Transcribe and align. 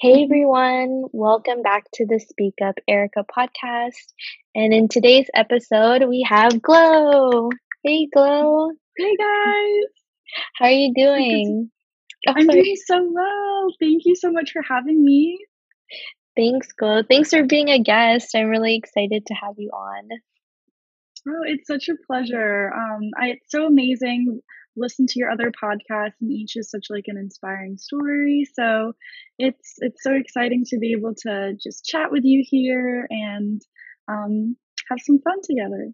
Hey 0.00 0.22
everyone, 0.22 1.06
welcome 1.10 1.62
back 1.62 1.82
to 1.94 2.06
the 2.06 2.20
Speak 2.20 2.54
Up 2.64 2.76
Erica 2.86 3.24
podcast. 3.36 4.12
And 4.54 4.72
in 4.72 4.86
today's 4.86 5.26
episode, 5.34 6.08
we 6.08 6.24
have 6.28 6.62
Glow. 6.62 7.50
Hey 7.82 8.06
Glow. 8.14 8.70
Hey 8.96 9.16
guys. 9.16 9.90
How 10.54 10.66
are 10.66 10.70
you 10.70 10.94
doing? 10.94 11.72
Oh, 12.28 12.32
I'm 12.36 12.46
doing 12.46 12.76
so 12.86 13.10
well. 13.10 13.74
Thank 13.80 14.02
you 14.04 14.14
so 14.14 14.30
much 14.30 14.52
for 14.52 14.62
having 14.62 15.02
me. 15.02 15.36
Thanks, 16.36 16.68
Glow. 16.78 17.02
Thanks 17.02 17.30
for 17.30 17.42
being 17.42 17.68
a 17.68 17.82
guest. 17.82 18.36
I'm 18.36 18.46
really 18.46 18.76
excited 18.76 19.26
to 19.26 19.34
have 19.34 19.54
you 19.56 19.70
on. 19.70 20.08
Oh, 21.28 21.42
it's 21.44 21.66
such 21.66 21.88
a 21.88 21.96
pleasure. 22.06 22.72
Um, 22.72 23.10
I, 23.20 23.30
it's 23.30 23.50
so 23.50 23.66
amazing 23.66 24.42
listen 24.78 25.06
to 25.06 25.18
your 25.18 25.30
other 25.30 25.50
podcasts 25.50 26.20
and 26.20 26.30
each 26.30 26.56
is 26.56 26.70
such 26.70 26.86
like 26.90 27.04
an 27.06 27.16
inspiring 27.16 27.76
story. 27.76 28.46
So 28.52 28.92
it's 29.38 29.74
it's 29.78 30.02
so 30.02 30.12
exciting 30.12 30.64
to 30.68 30.78
be 30.78 30.92
able 30.92 31.14
to 31.22 31.54
just 31.62 31.84
chat 31.84 32.10
with 32.10 32.24
you 32.24 32.44
here 32.46 33.06
and 33.10 33.60
um, 34.08 34.56
have 34.88 34.98
some 35.04 35.20
fun 35.20 35.38
together. 35.42 35.90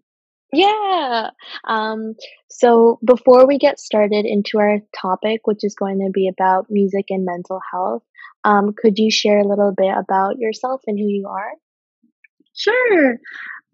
Yeah. 0.53 1.31
Um, 1.67 2.13
so 2.49 2.99
before 3.03 3.45
we 3.45 3.57
get 3.57 3.79
started 3.79 4.25
into 4.25 4.59
our 4.59 4.79
topic 4.99 5.41
which 5.45 5.63
is 5.63 5.75
going 5.75 5.99
to 5.99 6.11
be 6.13 6.29
about 6.29 6.67
music 6.69 7.05
and 7.09 7.25
mental 7.25 7.59
health 7.71 8.03
um, 8.45 8.73
could 8.77 8.97
you 8.97 9.11
share 9.11 9.39
a 9.39 9.47
little 9.47 9.73
bit 9.75 9.91
about 9.97 10.37
yourself 10.37 10.81
and 10.85 10.97
who 10.97 11.07
you 11.07 11.27
are? 11.27 11.51
Sure. 12.53 13.17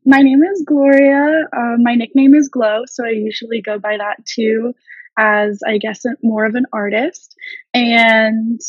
My 0.05 0.21
name 0.21 0.41
is 0.43 0.63
Gloria. 0.65 1.43
Uh, 1.55 1.75
my 1.77 1.93
nickname 1.93 2.33
is 2.33 2.49
Glow, 2.49 2.83
so 2.87 3.05
I 3.05 3.09
usually 3.09 3.61
go 3.61 3.77
by 3.77 3.97
that 3.97 4.25
too 4.25 4.73
as 5.17 5.61
I 5.67 5.77
guess 5.77 6.03
more 6.23 6.45
of 6.45 6.55
an 6.55 6.65
artist. 6.73 7.35
And 7.73 8.59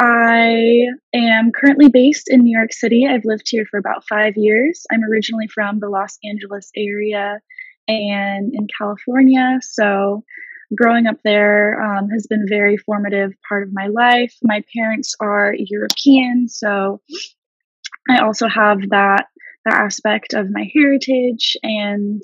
I 0.00 0.86
am 1.14 1.52
currently 1.52 1.88
based 1.88 2.28
in 2.28 2.40
New 2.40 2.56
York 2.56 2.72
City. 2.72 3.06
I've 3.08 3.24
lived 3.24 3.46
here 3.46 3.66
for 3.70 3.78
about 3.78 4.06
five 4.08 4.34
years. 4.36 4.84
I'm 4.90 5.04
originally 5.04 5.46
from 5.46 5.78
the 5.78 5.88
Los 5.88 6.18
Angeles 6.24 6.70
area 6.76 7.38
and 7.86 8.52
in 8.52 8.66
California. 8.76 9.60
So 9.62 10.24
growing 10.76 11.06
up 11.06 11.18
there 11.24 11.80
um, 11.80 12.08
has 12.10 12.26
been 12.26 12.46
very 12.48 12.76
formative 12.76 13.32
part 13.48 13.62
of 13.62 13.72
my 13.72 13.86
life. 13.86 14.34
My 14.42 14.64
parents 14.76 15.14
are 15.20 15.54
European, 15.56 16.48
so 16.48 17.00
I 18.08 18.22
also 18.22 18.48
have 18.48 18.80
that 18.90 19.26
that 19.64 19.74
aspect 19.74 20.34
of 20.34 20.50
my 20.50 20.68
heritage 20.74 21.56
and 21.62 22.20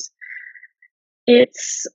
it's 1.28 1.86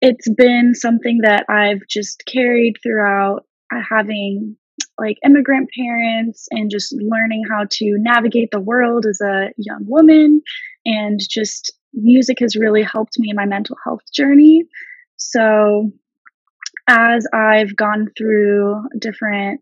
it's 0.00 0.28
been 0.30 0.74
something 0.74 1.20
that 1.22 1.44
I've 1.48 1.86
just 1.88 2.22
carried 2.26 2.74
throughout 2.82 3.44
uh, 3.72 3.80
having 3.88 4.56
like 4.98 5.16
immigrant 5.24 5.70
parents 5.76 6.46
and 6.50 6.70
just 6.70 6.94
learning 6.98 7.42
how 7.50 7.64
to 7.70 7.96
navigate 7.98 8.50
the 8.50 8.60
world 8.60 9.06
as 9.06 9.20
a 9.20 9.50
young 9.56 9.84
woman. 9.86 10.42
And 10.86 11.20
just 11.28 11.72
music 11.92 12.38
has 12.40 12.56
really 12.56 12.82
helped 12.82 13.18
me 13.18 13.30
in 13.30 13.36
my 13.36 13.46
mental 13.46 13.76
health 13.84 14.02
journey. 14.12 14.64
So, 15.16 15.90
as 16.88 17.26
I've 17.32 17.76
gone 17.76 18.08
through 18.16 18.82
different 18.98 19.60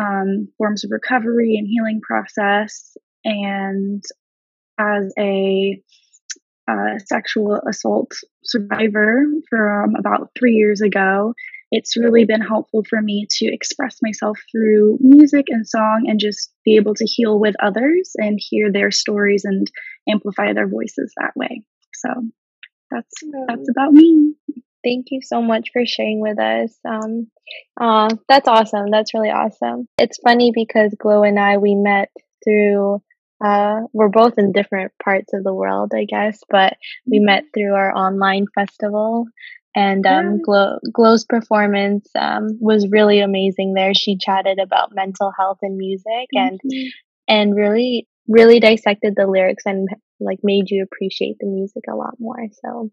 um, 0.00 0.48
forms 0.56 0.84
of 0.84 0.90
recovery 0.92 1.56
and 1.56 1.66
healing 1.68 2.00
process, 2.00 2.96
and 3.24 4.02
as 4.78 5.12
a 5.18 5.82
uh, 6.68 6.98
sexual 7.04 7.60
assault 7.68 8.12
survivor 8.44 9.24
from 9.50 9.94
about 9.96 10.30
three 10.38 10.52
years 10.52 10.80
ago, 10.80 11.34
it's 11.70 11.96
really 11.96 12.24
been 12.24 12.40
helpful 12.40 12.84
for 12.88 13.02
me 13.02 13.26
to 13.28 13.46
express 13.46 13.98
myself 14.00 14.38
through 14.52 14.96
music 15.00 15.46
and 15.48 15.66
song 15.66 16.04
and 16.06 16.20
just 16.20 16.52
be 16.64 16.76
able 16.76 16.94
to 16.94 17.04
heal 17.04 17.38
with 17.38 17.54
others 17.60 18.12
and 18.16 18.38
hear 18.40 18.70
their 18.70 18.90
stories 18.90 19.44
and 19.44 19.66
amplify 20.08 20.52
their 20.52 20.68
voices 20.68 21.12
that 21.20 21.32
way. 21.36 21.62
So 21.94 22.08
that's 22.90 23.14
that's 23.48 23.68
about 23.68 23.92
me. 23.92 24.34
Thank 24.84 25.06
you 25.10 25.20
so 25.22 25.42
much 25.42 25.70
for 25.72 25.84
sharing 25.86 26.20
with 26.20 26.38
us. 26.38 26.78
Um, 26.86 27.28
uh, 27.80 28.10
that's 28.28 28.46
awesome. 28.46 28.90
That's 28.90 29.14
really 29.14 29.30
awesome. 29.30 29.88
It's 29.98 30.18
funny 30.18 30.52
because 30.54 30.94
Glow 30.98 31.22
and 31.22 31.40
I 31.40 31.56
we 31.56 31.74
met 31.74 32.10
through 32.44 33.02
uh, 33.42 33.80
we're 33.92 34.08
both 34.08 34.34
in 34.38 34.52
different 34.52 34.92
parts 35.02 35.32
of 35.34 35.44
the 35.44 35.54
world, 35.54 35.92
I 35.94 36.04
guess, 36.04 36.40
but 36.48 36.76
we 37.06 37.18
met 37.18 37.44
mm-hmm. 37.44 37.48
through 37.54 37.74
our 37.74 37.94
online 37.94 38.46
festival. 38.54 39.26
And 39.76 40.06
um, 40.06 40.40
Glow, 40.40 40.78
Glow's 40.92 41.24
performance 41.24 42.08
um, 42.16 42.58
was 42.60 42.86
really 42.88 43.20
amazing 43.20 43.74
there. 43.74 43.92
She 43.92 44.16
chatted 44.16 44.60
about 44.60 44.94
mental 44.94 45.32
health 45.36 45.58
and 45.62 45.76
music 45.76 46.28
and 46.32 46.60
mm-hmm. 46.60 46.88
and 47.26 47.56
really 47.56 48.06
really 48.28 48.60
dissected 48.60 49.14
the 49.16 49.26
lyrics 49.26 49.64
and 49.66 49.88
like 50.20 50.38
made 50.44 50.70
you 50.70 50.84
appreciate 50.84 51.36
the 51.40 51.46
music 51.46 51.82
a 51.90 51.96
lot 51.96 52.14
more. 52.20 52.46
So, 52.62 52.92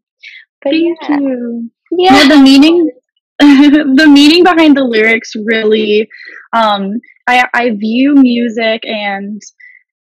but 0.64 0.72
Thank 0.72 0.98
yeah. 1.08 1.20
you. 1.20 1.70
Yeah. 1.92 2.16
yeah, 2.16 2.36
the 2.36 2.42
meaning 2.42 2.90
the 3.40 4.08
meaning 4.12 4.44
behind 4.44 4.78
the 4.78 4.84
lyrics 4.84 5.34
really 5.36 6.08
um 6.54 6.94
I 7.28 7.48
I 7.54 7.70
view 7.72 8.16
music 8.16 8.82
and 8.86 9.42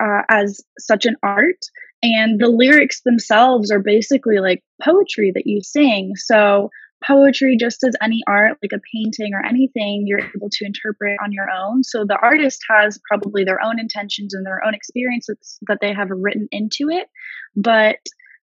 uh, 0.04 0.22
as 0.30 0.62
such 0.80 1.06
an 1.06 1.16
art. 1.24 1.60
And 2.02 2.40
the 2.40 2.50
lyrics 2.50 3.02
themselves 3.02 3.72
are 3.72 3.80
basically 3.80 4.40
like 4.40 4.62
poetry 4.84 5.32
that 5.34 5.48
you 5.48 5.62
sing. 5.64 6.14
So 6.18 6.70
poetry 7.06 7.58
just 7.60 7.84
as 7.84 7.96
any 8.02 8.22
art 8.28 8.58
like 8.62 8.72
a 8.74 8.82
painting 8.94 9.34
or 9.34 9.46
anything 9.46 10.06
you're 10.06 10.20
able 10.20 10.50
to 10.50 10.66
interpret 10.66 11.18
on 11.24 11.32
your 11.32 11.50
own. 11.50 11.84
So 11.84 12.06
the 12.06 12.18
artist 12.22 12.62
has 12.70 13.00
probably 13.10 13.44
their 13.44 13.64
own 13.64 13.80
intentions 13.80 14.34
and 14.34 14.46
their 14.46 14.66
own 14.66 14.74
experiences 14.74 15.60
that 15.68 15.80
they 15.82 15.94
have 15.94 16.10
written 16.10 16.48
into 16.52 16.90
it. 16.90 17.08
But 17.56 17.98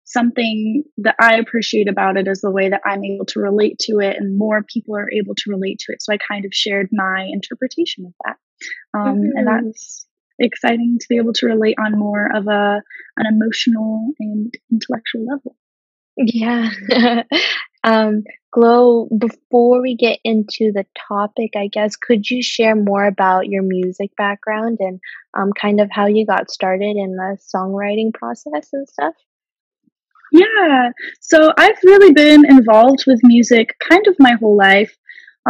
something 0.04 0.84
that 0.97 1.14
i 1.20 1.36
appreciate 1.36 1.86
about 1.86 2.16
it 2.16 2.26
is 2.26 2.41
the 2.41 2.50
way 2.50 2.70
that 2.70 2.80
i'm 2.86 3.04
able 3.04 3.26
to 3.26 3.41
relate 3.41 3.78
to 3.78 3.98
it 3.98 4.16
and 4.16 4.38
more 4.38 4.62
people 4.62 4.97
are 4.97 5.12
able 5.12 5.34
to 5.34 5.50
relate 5.50 5.78
to 5.78 5.92
it. 5.92 6.00
So 6.00 6.14
i 6.14 6.16
kind 6.16 6.47
of 6.47 6.54
shared 6.54 6.88
my 6.92 7.28
interpretation 7.30 8.06
of 8.06 8.14
that. 8.24 8.36
Um, 8.98 9.16
mm-hmm. 9.18 9.36
and 9.36 9.47
that's 9.47 10.06
exciting 10.38 10.99
to 11.00 11.06
be 11.09 11.16
able 11.16 11.32
to 11.34 11.47
relate 11.47 11.76
on 11.78 11.99
more 11.99 12.31
of 12.34 12.47
a 12.47 12.82
an 13.16 13.26
emotional 13.26 14.12
and 14.19 14.53
intellectual 14.71 15.26
level. 15.26 15.56
Yeah. 16.16 16.71
um, 17.84 18.25
Glow, 18.50 19.09
before 19.19 19.82
we 19.82 19.94
get 19.94 20.19
into 20.25 20.72
the 20.72 20.87
topic, 21.09 21.53
I 21.54 21.69
guess, 21.69 21.97
could 21.97 22.28
you 22.28 22.43
share 22.43 22.75
more 22.75 23.06
about 23.06 23.47
your 23.47 23.62
music 23.62 24.10
background 24.16 24.78
and 24.81 25.00
um, 25.34 25.53
kind 25.53 25.81
of 25.81 25.91
how 25.93 26.06
you 26.06 26.25
got 26.25 26.50
started 26.50 26.97
in 26.97 27.16
the 27.16 27.37
songwriting 27.54 28.12
process 28.15 28.71
and 28.72 28.88
stuff? 28.88 29.15
Yeah. 30.32 30.91
So 31.21 31.53
I've 31.56 31.78
really 31.84 32.12
been 32.12 32.44
involved 32.50 33.04
with 33.06 33.21
music 33.22 33.75
kind 33.88 34.06
of 34.06 34.16
my 34.19 34.32
whole 34.32 34.56
life. 34.56 34.97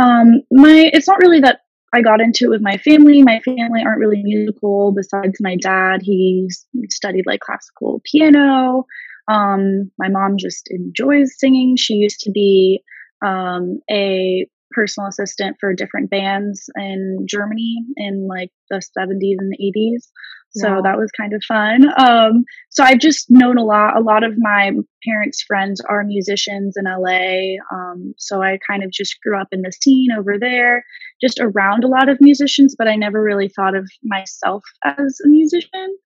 Um, 0.00 0.42
my 0.50 0.90
it's 0.92 1.08
not 1.08 1.18
really 1.18 1.40
that 1.40 1.60
I 1.92 2.02
got 2.02 2.20
into 2.20 2.46
it 2.46 2.50
with 2.50 2.60
my 2.60 2.76
family. 2.78 3.22
My 3.22 3.40
family 3.40 3.82
aren't 3.84 4.00
really 4.00 4.22
musical 4.22 4.92
besides 4.92 5.38
my 5.40 5.56
dad. 5.56 6.02
He 6.02 6.48
studied 6.90 7.26
like 7.26 7.40
classical 7.40 8.02
piano. 8.04 8.84
Um, 9.28 9.90
my 9.98 10.08
mom 10.08 10.36
just 10.38 10.68
enjoys 10.70 11.38
singing. 11.38 11.76
She 11.76 11.94
used 11.94 12.20
to 12.20 12.30
be 12.30 12.82
um, 13.24 13.80
a 13.90 14.46
personal 14.70 15.08
assistant 15.08 15.56
for 15.60 15.72
different 15.72 16.10
bands 16.10 16.68
in 16.76 17.26
Germany 17.28 17.76
in 17.96 18.26
like 18.28 18.50
the 18.70 18.76
70s 18.76 19.36
and 19.38 19.54
80s. 19.60 20.08
So 20.50 20.76
wow. 20.76 20.82
that 20.82 20.96
was 20.96 21.10
kind 21.18 21.34
of 21.34 21.42
fun. 21.46 21.88
Um, 21.98 22.44
so 22.70 22.82
I've 22.82 22.98
just 22.98 23.26
known 23.30 23.58
a 23.58 23.64
lot. 23.64 23.96
A 23.96 24.00
lot 24.00 24.24
of 24.24 24.32
my 24.38 24.72
parents' 25.06 25.42
friends 25.42 25.80
are 25.88 26.04
musicians 26.04 26.74
in 26.76 26.84
LA. 26.84 27.56
Um, 27.72 28.14
so 28.18 28.42
I 28.42 28.58
kind 28.68 28.82
of 28.82 28.90
just 28.90 29.20
grew 29.22 29.38
up 29.38 29.48
in 29.52 29.62
the 29.62 29.72
scene 29.72 30.08
over 30.16 30.38
there, 30.38 30.84
just 31.20 31.38
around 31.40 31.84
a 31.84 31.88
lot 31.88 32.08
of 32.08 32.20
musicians, 32.20 32.74
but 32.76 32.88
I 32.88 32.96
never 32.96 33.22
really 33.22 33.48
thought 33.48 33.76
of 33.76 33.88
myself 34.02 34.64
as 34.84 35.20
a 35.24 35.28
musician. 35.28 35.96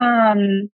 Um, 0.00 0.70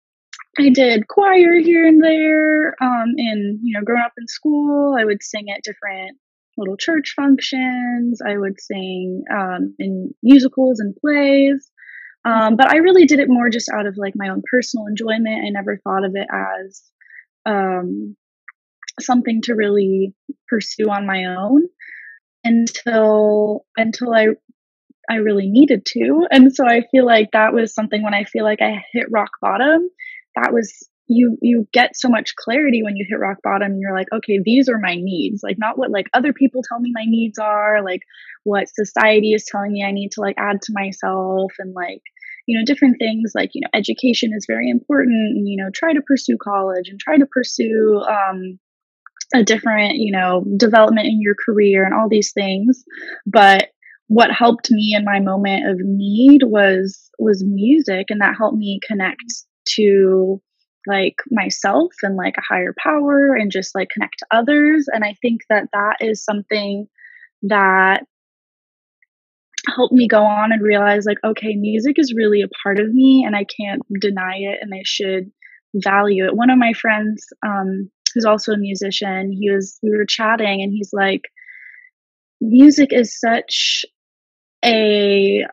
I 0.60 0.70
did 0.70 1.08
choir 1.08 1.60
here 1.60 1.88
and 1.88 2.04
there. 2.04 2.76
Um, 2.82 3.14
and, 3.18 3.60
you 3.64 3.74
know, 3.78 3.84
growing 3.84 4.04
up 4.04 4.14
in 4.18 4.28
school, 4.28 4.96
I 5.00 5.06
would 5.06 5.24
sing 5.24 5.46
at 5.50 5.64
different 5.64 6.18
little 6.58 6.78
church 6.78 7.14
functions. 7.16 8.22
I 8.26 8.38
would 8.38 8.60
sing 8.60 9.24
um, 9.34 9.74
in 9.80 10.14
musicals 10.22 10.80
and 10.80 10.96
plays. 10.96 11.71
Um, 12.24 12.56
but 12.56 12.68
I 12.68 12.78
really 12.78 13.06
did 13.06 13.20
it 13.20 13.30
more 13.30 13.50
just 13.50 13.70
out 13.70 13.88
of 13.88 13.98
like 13.98 14.14
my 14.16 14.30
own 14.30 14.44
personal 14.50 14.88
enjoyment. 14.88 15.44
I 15.46 15.50
never 15.50 15.78
thought 15.78 16.06
of 16.06 16.14
it 16.16 16.28
as 16.32 16.84
um, 17.46 18.16
something 19.00 19.42
to 19.44 19.56
really 19.56 20.14
pursue 20.48 20.90
on 20.90 21.08
my 21.08 21.26
own 21.26 21.64
until 22.44 23.66
until 23.78 24.14
I 24.14 24.28
I 25.10 25.16
really 25.16 25.50
needed 25.50 25.86
to. 25.88 26.28
And 26.32 26.54
so 26.54 26.66
I 26.66 26.84
feel 26.92 27.06
like 27.06 27.32
that 27.34 27.54
was 27.54 27.74
something 27.74 28.04
when 28.04 28.14
I 28.14 28.24
feel 28.24 28.44
like 28.44 28.62
I 28.62 28.84
hit 28.94 29.12
rock 29.12 29.32
bottom, 29.42 29.90
that 30.36 30.54
was 30.54 30.88
you 31.08 31.38
you 31.42 31.68
get 31.74 31.92
so 31.96 32.08
much 32.10 32.36
clarity 32.36 32.82
when 32.84 32.96
you 32.96 33.06
hit 33.10 33.20
rock 33.20 33.38
bottom 33.44 33.72
and 33.74 33.82
you're 33.82 33.96
like 33.96 34.08
okay 34.14 34.40
these 34.44 34.70
are 34.70 34.80
my 34.80 34.96
needs. 34.96 35.42
Like 35.44 35.58
not 35.60 35.78
what 35.78 35.92
like 35.92 36.08
other 36.14 36.34
people 36.34 36.62
tell 36.68 36.80
me 36.80 36.92
my 36.94 37.06
needs 37.06 37.38
are 37.40 37.84
like 37.84 38.02
what 38.44 38.74
society 38.74 39.34
is 39.34 39.46
telling 39.46 39.72
me 39.72 39.84
i 39.86 39.92
need 39.92 40.10
to 40.12 40.22
like 40.22 40.36
add 40.40 40.60
to 40.64 40.74
myself 40.74 41.52
and 41.60 41.74
like 41.76 42.02
you 42.48 42.58
know 42.58 42.66
different 42.66 42.98
things 42.98 43.34
like 43.36 43.52
you 43.54 43.62
know 43.62 43.70
education 43.74 44.32
is 44.36 44.48
very 44.48 44.68
important 44.70 45.38
and 45.38 45.48
you 45.48 45.58
know 45.58 45.70
try 45.74 45.94
to 45.94 46.02
pursue 46.02 46.38
college 46.42 46.88
and 46.88 47.00
try 47.00 47.18
to 47.18 47.28
pursue 47.28 48.02
um 48.10 48.58
a 49.34 49.44
different 49.44 49.96
you 49.96 50.12
know 50.12 50.44
development 50.58 51.08
in 51.08 51.22
your 51.22 51.36
career 51.46 51.86
and 51.86 51.94
all 51.94 52.10
these 52.10 52.32
things. 52.34 52.84
But 53.26 53.70
what 54.08 54.32
helped 54.32 54.70
me 54.72 54.94
in 54.98 55.06
my 55.06 55.20
moment 55.20 55.70
of 55.70 55.78
need 55.80 56.42
was 56.44 57.10
was 57.18 57.44
music 57.46 58.08
and 58.10 58.22
that 58.22 58.36
helped 58.38 58.58
me 58.58 58.80
connect 58.86 59.22
to 59.70 60.42
like 60.88 61.16
myself 61.30 61.92
and 62.04 62.16
like 62.16 62.36
a 62.38 62.54
higher 62.54 62.74
power 62.78 63.36
and 63.36 63.52
just 63.52 63.76
like 63.76 63.90
connect 63.90 64.20
to 64.20 64.26
others. 64.32 64.88
And 64.92 65.04
i 65.04 65.16
think 65.22 65.42
that 65.50 65.68
that 65.74 65.98
is 66.02 66.24
something 66.24 66.88
that 67.44 68.04
helped 69.76 69.94
me 69.94 70.08
go 70.08 70.24
on 70.24 70.52
and 70.52 70.62
realize 70.62 71.06
like 71.06 71.20
okay 71.24 71.56
music 71.56 71.98
is 72.00 72.16
really 72.16 72.42
a 72.42 72.50
part 72.64 72.80
of 72.80 72.92
me 72.92 73.24
and 73.26 73.36
i 73.36 73.44
can't 73.44 73.82
deny 74.00 74.38
it 74.38 74.58
and 74.60 74.74
i 74.74 74.82
should 74.84 75.32
value 75.76 76.26
it. 76.26 76.36
One 76.36 76.50
of 76.50 76.58
my 76.58 76.74
friends 76.74 77.26
um 77.46 77.90
who's 78.14 78.26
also 78.26 78.52
a 78.54 78.58
musician 78.58 79.32
he 79.32 79.50
was 79.52 79.80
we 79.82 79.92
were 79.96 80.06
chatting 80.06 80.62
and 80.62 80.72
he's 80.74 80.92
like 80.92 81.22
music 82.42 82.92
is 82.92 83.18
such 83.18 83.86
a 84.66 85.46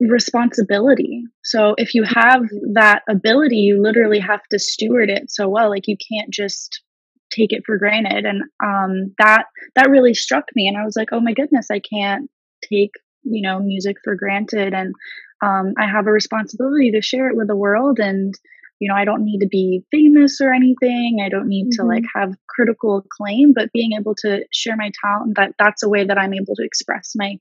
responsibility. 0.00 1.24
So 1.42 1.74
if 1.78 1.94
you 1.94 2.04
have 2.04 2.42
that 2.74 3.02
ability, 3.08 3.56
you 3.56 3.80
literally 3.82 4.18
have 4.18 4.42
to 4.50 4.58
steward 4.58 5.10
it 5.10 5.30
so 5.30 5.48
well. 5.48 5.70
Like 5.70 5.86
you 5.86 5.96
can't 5.96 6.32
just 6.32 6.82
take 7.30 7.52
it 7.52 7.62
for 7.64 7.78
granted. 7.78 8.24
And 8.24 8.42
um, 8.62 9.14
that 9.18 9.44
that 9.74 9.90
really 9.90 10.14
struck 10.14 10.44
me. 10.54 10.68
And 10.68 10.76
I 10.76 10.84
was 10.84 10.96
like, 10.96 11.08
oh 11.12 11.20
my 11.20 11.32
goodness, 11.32 11.68
I 11.70 11.80
can't 11.80 12.30
take 12.68 12.92
you 13.22 13.42
know 13.42 13.60
music 13.60 13.96
for 14.02 14.16
granted. 14.16 14.74
And 14.74 14.94
um, 15.42 15.74
I 15.78 15.86
have 15.86 16.06
a 16.06 16.12
responsibility 16.12 16.92
to 16.92 17.02
share 17.02 17.28
it 17.28 17.36
with 17.36 17.48
the 17.48 17.56
world. 17.56 17.98
And 17.98 18.34
you 18.80 18.88
know, 18.88 18.96
I 18.96 19.04
don't 19.04 19.24
need 19.24 19.38
to 19.38 19.48
be 19.48 19.84
famous 19.90 20.40
or 20.40 20.52
anything. 20.52 21.22
I 21.24 21.28
don't 21.28 21.48
need 21.48 21.68
mm-hmm. 21.68 21.82
to 21.82 21.88
like 21.88 22.04
have 22.14 22.34
critical 22.48 22.98
acclaim, 22.98 23.52
but 23.54 23.72
being 23.72 23.92
able 23.98 24.14
to 24.16 24.44
share 24.52 24.76
my 24.76 24.90
talent 25.02 25.36
that 25.36 25.54
that's 25.58 25.82
a 25.82 25.88
way 25.88 26.04
that 26.04 26.18
I'm 26.18 26.34
able 26.34 26.56
to 26.56 26.64
express 26.64 27.12
my 27.14 27.38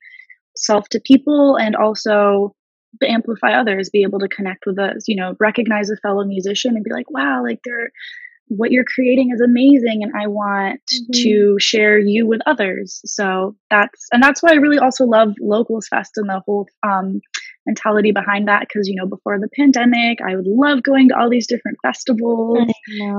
self 0.55 0.87
to 0.89 0.99
people 0.99 1.57
and 1.57 1.75
also 1.75 2.55
to 3.01 3.09
amplify 3.09 3.53
others 3.53 3.89
be 3.89 4.03
able 4.03 4.19
to 4.19 4.27
connect 4.27 4.65
with 4.65 4.77
us 4.77 5.05
you 5.07 5.15
know 5.15 5.35
recognize 5.39 5.89
a 5.89 5.97
fellow 5.97 6.23
musician 6.23 6.75
and 6.75 6.83
be 6.83 6.91
like 6.91 7.09
wow 7.09 7.41
like 7.43 7.59
they're 7.63 7.91
what 8.49 8.71
you're 8.71 8.83
creating 8.83 9.31
is 9.33 9.41
amazing 9.41 10.03
and 10.03 10.11
i 10.19 10.27
want 10.27 10.81
mm-hmm. 10.93 11.23
to 11.23 11.55
share 11.59 11.97
you 11.97 12.27
with 12.27 12.41
others 12.45 13.01
so 13.05 13.55
that's 13.69 14.07
and 14.11 14.21
that's 14.21 14.43
why 14.43 14.51
i 14.51 14.55
really 14.55 14.77
also 14.77 15.05
love 15.05 15.33
locals 15.39 15.87
fest 15.87 16.11
and 16.17 16.29
the 16.29 16.41
whole 16.45 16.67
um, 16.83 17.19
mentality 17.65 18.11
behind 18.11 18.47
that 18.47 18.61
because 18.67 18.87
you 18.87 18.95
know 18.95 19.05
before 19.05 19.39
the 19.39 19.49
pandemic 19.57 20.19
i 20.27 20.35
would 20.35 20.47
love 20.47 20.83
going 20.83 21.09
to 21.09 21.17
all 21.17 21.29
these 21.29 21.47
different 21.47 21.77
festivals 21.81 22.57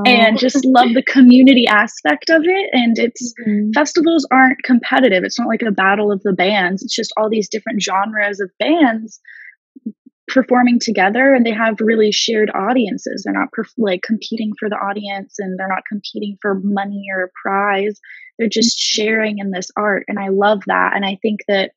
and 0.06 0.38
just 0.38 0.64
love 0.64 0.92
the 0.94 1.02
community 1.02 1.66
aspect 1.66 2.30
of 2.30 2.42
it 2.44 2.70
and 2.72 2.98
it's 2.98 3.34
mm-hmm. 3.46 3.70
festivals 3.72 4.26
aren't 4.30 4.62
competitive. 4.62 5.24
It's 5.24 5.38
not 5.38 5.48
like 5.48 5.62
a 5.62 5.70
battle 5.70 6.12
of 6.12 6.22
the 6.22 6.32
bands. 6.32 6.82
It's 6.82 6.94
just 6.94 7.12
all 7.16 7.28
these 7.30 7.48
different 7.48 7.82
genres 7.82 8.40
of 8.40 8.50
bands 8.58 9.20
performing 10.28 10.78
together 10.80 11.34
and 11.34 11.44
they 11.44 11.52
have 11.52 11.76
really 11.80 12.10
shared 12.10 12.50
audiences. 12.54 13.22
They're 13.24 13.34
not 13.34 13.50
perf- 13.56 13.74
like 13.76 14.02
competing 14.02 14.52
for 14.58 14.68
the 14.68 14.76
audience 14.76 15.34
and 15.38 15.58
they're 15.58 15.68
not 15.68 15.84
competing 15.88 16.36
for 16.40 16.60
money 16.62 17.04
or 17.14 17.30
prize. 17.42 18.00
They're 18.38 18.48
just 18.48 18.78
mm-hmm. 18.78 19.02
sharing 19.02 19.38
in 19.38 19.50
this 19.50 19.70
art 19.76 20.04
and 20.08 20.18
i 20.18 20.28
love 20.28 20.62
that 20.66 20.92
and 20.94 21.04
i 21.04 21.18
think 21.22 21.40
that 21.46 21.72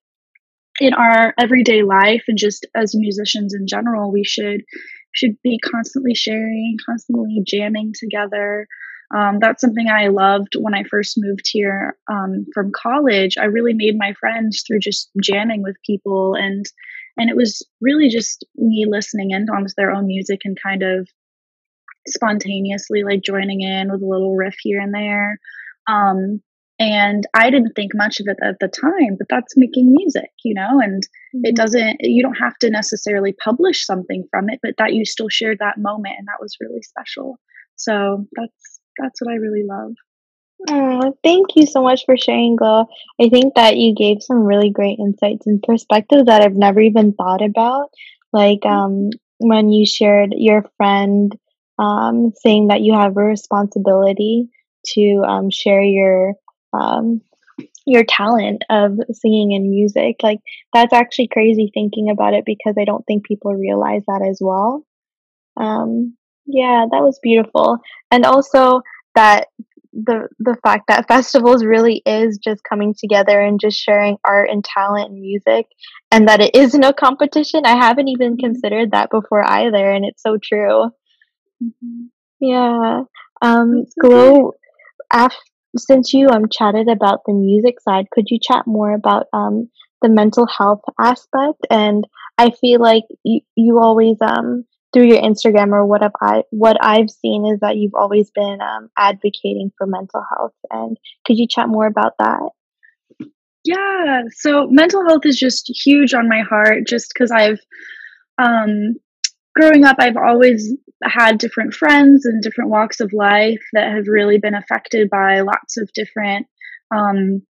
in 0.80 0.94
our 0.94 1.34
everyday 1.40 1.84
life 1.84 2.24
and 2.28 2.38
just 2.38 2.66
as 2.76 2.96
musicians 2.96 3.54
in 3.54 3.66
general 3.68 4.12
we 4.12 4.24
should 4.24 4.62
should 5.14 5.36
be 5.44 5.60
constantly 5.60 6.14
sharing 6.14 6.78
constantly 6.86 7.42
jamming 7.46 7.94
together. 7.98 8.68
Um, 9.16 9.40
that's 9.40 9.62
something 9.62 9.88
i 9.90 10.08
loved 10.08 10.56
when 10.60 10.74
i 10.76 10.84
first 10.84 11.16
moved 11.18 11.46
here 11.50 11.96
um, 12.12 12.46
from 12.54 12.72
college. 12.76 13.38
I 13.40 13.46
really 13.46 13.74
made 13.74 13.98
my 13.98 14.14
friends 14.20 14.64
through 14.68 14.80
just 14.80 15.10
jamming 15.24 15.64
with 15.64 15.76
people 15.86 16.36
and 16.36 16.66
and 17.18 17.30
it 17.30 17.36
was 17.36 17.66
really 17.82 18.10
just 18.10 18.46
me 18.56 18.86
listening 18.88 19.32
in 19.32 19.50
onto 19.50 19.74
their 19.76 19.92
own 19.92 20.06
music 20.06 20.42
and 20.44 20.58
kind 20.62 20.84
of 20.84 21.08
spontaneously 22.08 23.04
like 23.04 23.22
joining 23.22 23.62
in 23.62 23.92
with 23.92 24.02
a 24.02 24.06
little 24.06 24.36
riff 24.36 24.56
here 24.62 24.80
and 24.80 24.94
there. 24.94 25.40
Um, 25.88 26.42
and 26.80 27.26
i 27.34 27.50
didn't 27.50 27.74
think 27.76 27.92
much 27.96 28.20
of 28.20 28.28
it 28.28 28.38
at 28.44 28.56
the 28.60 28.68
time 28.68 29.16
but 29.18 29.28
that's 29.30 29.58
making 29.58 29.92
music 29.92 30.30
you 30.44 30.54
know 30.54 30.80
and 30.82 31.04
mm-hmm. 31.04 31.42
it 31.44 31.56
doesn't 31.56 31.98
you 32.02 32.22
don't 32.22 32.36
have 32.36 32.58
to 32.58 32.70
necessarily 32.70 33.34
publish 33.44 33.86
something 33.86 34.24
from 34.30 34.50
it 34.50 34.60
but 34.62 34.76
that 34.78 34.94
you 34.94 35.06
still 35.06 35.30
shared 35.30 35.58
that 35.60 35.78
moment 35.78 36.16
and 36.18 36.28
that 36.28 36.42
was 36.42 36.58
really 36.62 36.82
special 36.82 37.40
so 37.76 38.26
that's 38.36 38.80
that's 39.00 39.22
what 39.22 39.32
i 39.32 39.36
really 39.36 39.64
love 39.68 39.94
Oh, 40.70 41.14
thank 41.24 41.56
you 41.56 41.68
so 41.68 41.84
much 41.84 42.04
for 42.06 42.18
sharing, 42.18 42.56
Glow. 42.56 42.88
I 43.22 43.30
think 43.30 43.54
that 43.54 43.78
you 43.78 43.94
gave 43.94 44.24
some 44.24 44.40
really 44.40 44.72
great 44.72 44.98
insights 45.00 45.46
and 45.46 45.62
perspectives 45.62 46.26
that 46.26 46.42
I've 46.42 46.56
never 46.56 46.80
even 46.80 47.14
thought 47.14 47.44
about. 47.44 47.92
Like 48.34 48.66
um, 48.66 49.12
when 49.38 49.70
you 49.70 49.86
shared 49.86 50.34
your 50.36 50.66
friend 50.78 51.32
um, 51.80 52.32
saying 52.36 52.68
that 52.68 52.82
you 52.82 52.94
have 52.94 53.16
a 53.18 53.22
responsibility 53.22 54.50
to 54.94 55.24
um, 55.28 55.50
share 55.52 55.84
your 55.84 56.34
um, 56.80 57.22
your 57.86 58.04
talent 58.04 58.64
of 58.70 59.00
singing 59.12 59.54
and 59.54 59.70
music. 59.70 60.18
Like 60.22 60.40
that's 60.74 60.94
actually 60.94 61.30
crazy 61.30 61.72
thinking 61.74 62.10
about 62.10 62.34
it 62.34 62.44
because 62.46 62.76
I 62.80 62.86
don't 62.86 63.06
think 63.06 63.26
people 63.26 63.54
realize 63.54 64.04
that 64.08 64.26
as 64.28 64.40
well. 64.42 64.86
Um, 65.56 66.16
yeah, 66.46 66.86
that 66.90 67.02
was 67.02 67.20
beautiful, 67.22 67.80
and 68.12 68.26
also 68.26 68.82
that 69.16 69.48
the 69.94 70.28
the 70.40 70.56
fact 70.64 70.86
that 70.88 71.08
festivals 71.10 71.64
really 71.66 72.02
is 72.06 72.38
just 72.38 72.62
coming 72.64 72.94
together 72.98 73.40
and 73.40 73.60
just 73.60 73.78
sharing 73.78 74.18
art 74.24 74.50
and 74.50 74.64
talent 74.64 75.10
and 75.10 75.20
music 75.20 75.66
and 76.12 76.28
that 76.28 76.40
it 76.40 76.56
is 76.56 76.74
no 76.74 76.94
competition 76.94 77.66
i 77.66 77.76
haven't 77.76 78.08
even 78.08 78.34
mm-hmm. 78.34 78.46
considered 78.46 78.92
that 78.92 79.10
before 79.10 79.44
either 79.44 79.92
and 79.92 80.06
it's 80.06 80.22
so 80.22 80.38
true 80.42 80.92
mm-hmm. 81.64 82.04
yeah 82.40 83.02
um 83.42 83.86
Glo 84.00 84.54
af- 85.12 85.34
since 85.76 86.14
you 86.14 86.28
um 86.30 86.46
chatted 86.52 86.88
about 86.90 87.22
the 87.26 87.34
music 87.34 87.80
side 87.82 88.06
could 88.12 88.26
you 88.30 88.40
chat 88.42 88.66
more 88.66 88.94
about 88.94 89.26
um 89.34 89.70
the 90.02 90.10
mental 90.10 90.46
health 90.48 90.82
aspect 91.00 91.66
and 91.70 92.06
i 92.38 92.50
feel 92.50 92.80
like 92.80 93.04
you, 93.24 93.42
you 93.56 93.80
always 93.80 94.18
um 94.22 94.64
through 94.94 95.08
your 95.08 95.22
Instagram 95.22 95.72
or 95.74 95.86
what 95.86 96.02
have 96.02 96.14
I 96.22 96.44
what 96.50 96.78
I've 96.82 97.10
seen 97.10 97.46
is 97.46 97.60
that 97.60 97.76
you've 97.78 97.94
always 97.94 98.32
been 98.32 98.60
um, 98.62 98.90
advocating 98.98 99.72
for 99.78 99.86
mental 99.86 100.24
health. 100.30 100.54
And 100.72 100.98
could 101.26 101.38
you 101.38 101.48
chat 101.48 101.68
more 101.68 101.86
about 101.86 102.14
that? 102.20 102.50
Yeah, 103.64 104.22
so 104.32 104.68
mental 104.70 105.06
health 105.06 105.26
is 105.26 105.38
just 105.38 105.70
huge 105.86 106.14
on 106.14 106.30
my 106.30 106.42
heart. 106.42 106.88
Just 106.88 107.12
because 107.14 107.32
I've 107.32 107.60
um, 108.38 108.96
growing 109.58 109.86
up, 109.86 109.98
I've 110.00 110.18
always 110.18 110.74
had 111.04 111.38
different 111.38 111.74
friends 111.74 112.26
and 112.26 112.42
different 112.42 112.70
walks 112.70 113.00
of 113.00 113.14
life 113.14 113.62
that 113.74 113.92
have 113.94 114.08
really 114.08 114.38
been 114.40 114.56
affected 114.56 115.10
by 115.10 115.42
lots 115.42 115.78
of 115.78 115.90
different 115.94 116.48
um, 116.96 117.42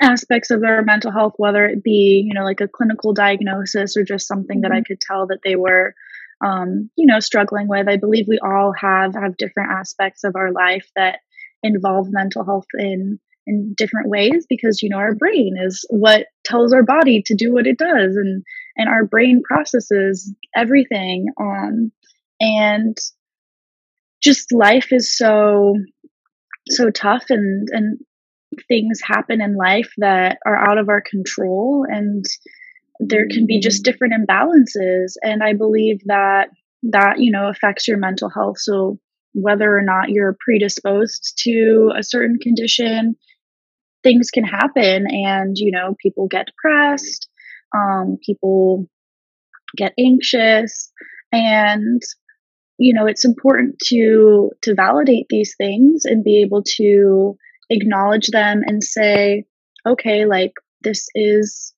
aspects 0.00 0.50
of 0.50 0.60
their 0.60 0.82
mental 0.82 1.12
health, 1.12 1.34
whether 1.36 1.66
it 1.66 1.82
be, 1.84 2.24
you 2.26 2.34
know, 2.34 2.44
like 2.44 2.60
a 2.60 2.68
clinical 2.68 3.12
diagnosis 3.12 3.96
or 3.96 4.04
just 4.04 4.26
something 4.26 4.62
that 4.62 4.72
I 4.72 4.76
mm-hmm. 4.76 4.84
could 4.86 5.00
tell 5.00 5.26
that 5.28 5.40
they 5.44 5.56
were 5.56 5.94
um, 6.44 6.90
you 6.96 7.06
know, 7.06 7.20
struggling 7.20 7.68
with. 7.68 7.88
I 7.88 7.96
believe 7.96 8.26
we 8.28 8.38
all 8.44 8.72
have 8.78 9.14
have 9.14 9.36
different 9.36 9.72
aspects 9.72 10.24
of 10.24 10.36
our 10.36 10.52
life 10.52 10.88
that 10.96 11.20
involve 11.62 12.08
mental 12.10 12.44
health 12.44 12.66
in 12.74 13.18
in 13.46 13.74
different 13.76 14.08
ways 14.08 14.46
because 14.48 14.82
you 14.82 14.88
know 14.88 14.96
our 14.96 15.14
brain 15.14 15.54
is 15.62 15.84
what 15.90 16.26
tells 16.44 16.72
our 16.72 16.82
body 16.82 17.22
to 17.26 17.34
do 17.34 17.52
what 17.52 17.66
it 17.66 17.76
does 17.76 18.16
and 18.16 18.42
and 18.76 18.88
our 18.88 19.04
brain 19.04 19.42
processes 19.46 20.32
everything 20.56 21.26
um 21.40 21.92
and 22.40 22.96
just 24.22 24.52
life 24.52 24.88
is 24.90 25.16
so 25.16 25.74
so 26.68 26.90
tough 26.90 27.24
and 27.28 27.68
and 27.70 27.98
things 28.68 29.00
happen 29.02 29.40
in 29.40 29.56
life 29.56 29.92
that 29.98 30.38
are 30.46 30.56
out 30.56 30.78
of 30.78 30.88
our 30.88 31.00
control 31.00 31.84
and 31.88 32.24
there 33.00 33.26
can 33.28 33.44
be 33.46 33.58
just 33.60 33.84
different 33.84 34.14
imbalances. 34.14 35.14
And 35.22 35.42
i 35.42 35.52
believe 35.52 36.00
that 36.06 36.48
that 36.84 37.18
you 37.18 37.30
know 37.30 37.48
affects 37.48 37.88
your 37.88 37.98
mental 37.98 38.30
health. 38.30 38.58
So 38.58 38.98
whether 39.32 39.76
or 39.76 39.82
not 39.82 40.10
you're 40.10 40.36
predisposed 40.44 41.34
to 41.44 41.92
a 41.98 42.02
certain 42.02 42.38
condition 42.40 43.16
things 44.04 44.30
can 44.30 44.44
happen 44.44 45.06
and 45.08 45.56
you 45.56 45.72
know 45.72 45.96
people 46.00 46.28
get 46.28 46.46
depressed 46.46 47.28
um, 47.74 48.18
people 48.24 48.88
get 49.76 49.92
anxious 49.98 50.92
and 51.32 52.00
you 52.78 52.94
know 52.94 53.06
it's 53.06 53.24
important 53.24 53.76
to 53.84 54.50
to 54.62 54.74
validate 54.74 55.26
these 55.28 55.54
things 55.56 56.04
and 56.04 56.22
be 56.22 56.42
able 56.42 56.62
to 56.62 57.36
acknowledge 57.70 58.28
them 58.28 58.62
and 58.66 58.84
say 58.84 59.44
okay 59.86 60.26
like 60.26 60.52
this 60.82 61.08
is 61.14 61.74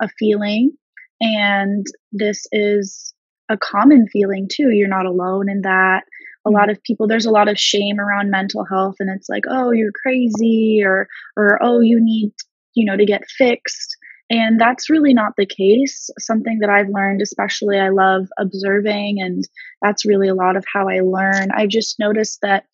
a 0.00 0.08
feeling 0.18 0.72
and 1.20 1.86
this 2.12 2.46
is 2.52 3.14
a 3.48 3.56
common 3.56 4.06
feeling 4.08 4.48
too. 4.50 4.70
You're 4.70 4.88
not 4.88 5.06
alone 5.06 5.48
in 5.50 5.62
that. 5.62 6.04
A 6.46 6.50
lot 6.50 6.70
of 6.70 6.82
people 6.82 7.08
there's 7.08 7.26
a 7.26 7.30
lot 7.30 7.48
of 7.48 7.58
shame 7.58 7.98
around 7.98 8.30
mental 8.30 8.66
health 8.66 8.96
and 9.00 9.08
it's 9.14 9.28
like 9.30 9.44
oh 9.48 9.70
you're 9.70 9.92
crazy 10.02 10.82
or 10.84 11.08
or 11.36 11.58
oh 11.62 11.80
you 11.80 11.98
need 12.00 12.32
you 12.74 12.84
know 12.84 12.98
to 12.98 13.06
get 13.06 13.22
fixed 13.38 13.96
and 14.30 14.60
that's 14.60 14.88
really 14.88 15.12
not 15.12 15.32
the 15.36 15.46
case. 15.46 16.08
Something 16.18 16.58
that 16.60 16.70
I've 16.70 16.88
learned, 16.88 17.20
especially, 17.22 17.78
I 17.78 17.90
love 17.90 18.28
observing, 18.38 19.16
and 19.20 19.44
that's 19.82 20.06
really 20.06 20.28
a 20.28 20.34
lot 20.34 20.56
of 20.56 20.64
how 20.72 20.88
I 20.88 21.00
learn. 21.00 21.50
I've 21.54 21.68
just 21.68 21.98
noticed 21.98 22.38
that 22.42 22.64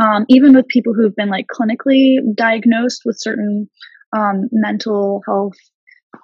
um, 0.00 0.24
even 0.28 0.54
with 0.54 0.68
people 0.68 0.94
who've 0.94 1.14
been 1.14 1.28
like 1.28 1.46
clinically 1.48 2.16
diagnosed 2.34 3.02
with 3.04 3.16
certain 3.18 3.68
um, 4.16 4.48
mental 4.52 5.22
health 5.26 5.56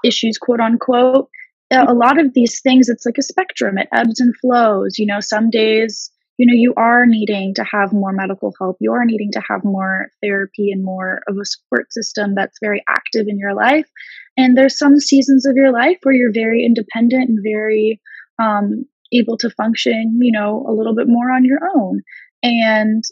issues, 0.05 0.39
quote 0.39 0.61
unquote, 0.61 1.29
a 1.71 1.93
lot 1.93 2.19
of 2.19 2.33
these 2.35 2.61
things, 2.63 2.89
it's 2.89 3.05
like 3.05 3.19
a 3.19 3.23
spectrum, 3.23 3.77
it 3.77 3.89
ebbs 3.93 4.21
and 4.21 4.35
flows. 4.37 4.99
You 4.99 5.07
know, 5.07 5.21
some 5.21 5.51
days 5.51 6.11
you 6.39 6.47
know 6.47 6.55
you 6.55 6.73
are 6.77 7.05
needing 7.05 7.55
to 7.55 7.65
have 7.65 7.93
more 7.93 8.13
medical 8.13 8.55
help. 8.59 8.77
You 8.81 8.93
are 8.93 9.05
needing 9.05 9.31
to 9.33 9.43
have 9.49 9.65
more 9.65 10.07
therapy 10.23 10.71
and 10.73 10.85
more 10.85 11.21
of 11.29 11.37
a 11.37 11.45
support 11.45 11.93
system 11.93 12.35
that's 12.35 12.59
very 12.63 12.83
active 12.89 13.27
in 13.29 13.39
your 13.39 13.55
life. 13.55 13.89
And 14.37 14.57
there's 14.57 14.79
some 14.79 14.99
seasons 15.01 15.47
of 15.47 15.57
your 15.57 15.73
life 15.73 15.99
where 16.03 16.15
you're 16.15 16.33
very 16.33 16.65
independent 16.65 17.29
and 17.29 17.39
very 17.43 18.01
um, 18.41 18.85
able 19.13 19.37
to 19.39 19.51
function 19.51 20.19
you 20.21 20.33
know 20.33 20.65
a 20.69 20.73
little 20.73 20.95
bit 20.95 21.09
more 21.09 21.31
on 21.31 21.45
your 21.45 21.61
own. 21.77 22.03
And 22.43 23.05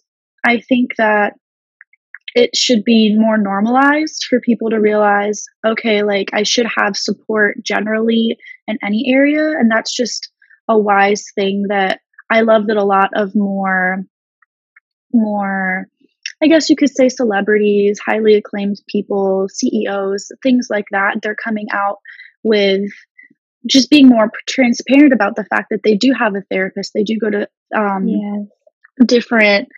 i 0.47 0.61
think 0.61 0.95
that 0.97 1.35
it 2.37 2.55
should 2.55 2.85
be 2.85 3.17
more 3.19 3.39
normalized 3.39 4.27
for 4.29 4.39
people 4.41 4.69
to 4.71 4.79
realize 4.79 5.47
okay 5.67 6.03
like 6.03 6.29
i 6.35 6.43
should 6.43 6.67
have 6.77 6.97
support 6.97 7.57
generally 7.65 8.37
in 8.69 8.79
any 8.83 9.13
area. 9.13 9.51
And 9.51 9.71
that's 9.71 9.95
just 9.95 10.31
a 10.69 10.79
wise 10.79 11.25
thing 11.35 11.67
that 11.69 12.01
I 12.31 12.43
love 12.43 12.67
that 12.67 12.77
a 12.77 12.85
lot 12.85 13.11
of 13.15 13.35
more, 13.35 14.03
more, 15.13 15.87
I 16.43 16.47
guess 16.49 16.69
you 16.69 16.77
could 16.77 16.91
say 16.91 17.09
celebrities, 17.09 18.01
highly 18.05 18.35
acclaimed 18.35 18.81
people, 18.89 19.47
CEOs, 19.49 20.33
things 20.43 20.69
like 20.71 20.87
that, 20.91 21.19
they're 21.23 21.37
coming 21.37 21.67
out 21.73 21.99
with 22.43 22.91
just 23.69 23.91
being 23.91 24.09
more 24.09 24.31
transparent 24.49 25.13
about 25.13 25.37
the 25.37 25.45
fact 25.45 25.69
that 25.71 25.83
they 25.83 25.97
do 25.97 26.13
have 26.19 26.35
a 26.35 26.43
therapist. 26.51 26.93
They 26.95 27.03
do 27.03 27.19
go 27.21 27.31
to 27.31 27.49
um, 27.77 28.49
different, 29.05 29.69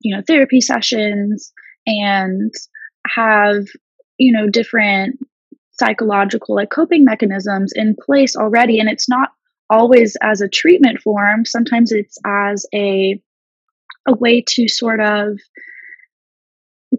you 0.00 0.16
know, 0.16 0.22
therapy 0.26 0.60
sessions 0.60 1.52
and 1.86 2.52
have, 3.06 3.66
you 4.18 4.32
know, 4.32 4.48
different 4.48 5.18
psychological 5.72 6.56
like 6.56 6.70
coping 6.70 7.04
mechanisms 7.04 7.72
in 7.74 7.96
place 8.04 8.36
already. 8.36 8.78
And 8.80 8.88
it's 8.88 9.08
not 9.08 9.30
always 9.70 10.16
as 10.22 10.40
a 10.40 10.48
treatment 10.48 11.00
form. 11.00 11.44
Sometimes 11.44 11.92
it's 11.92 12.18
as 12.26 12.66
a 12.74 13.20
a 14.08 14.16
way 14.16 14.42
to 14.48 14.68
sort 14.68 15.00
of 15.00 15.38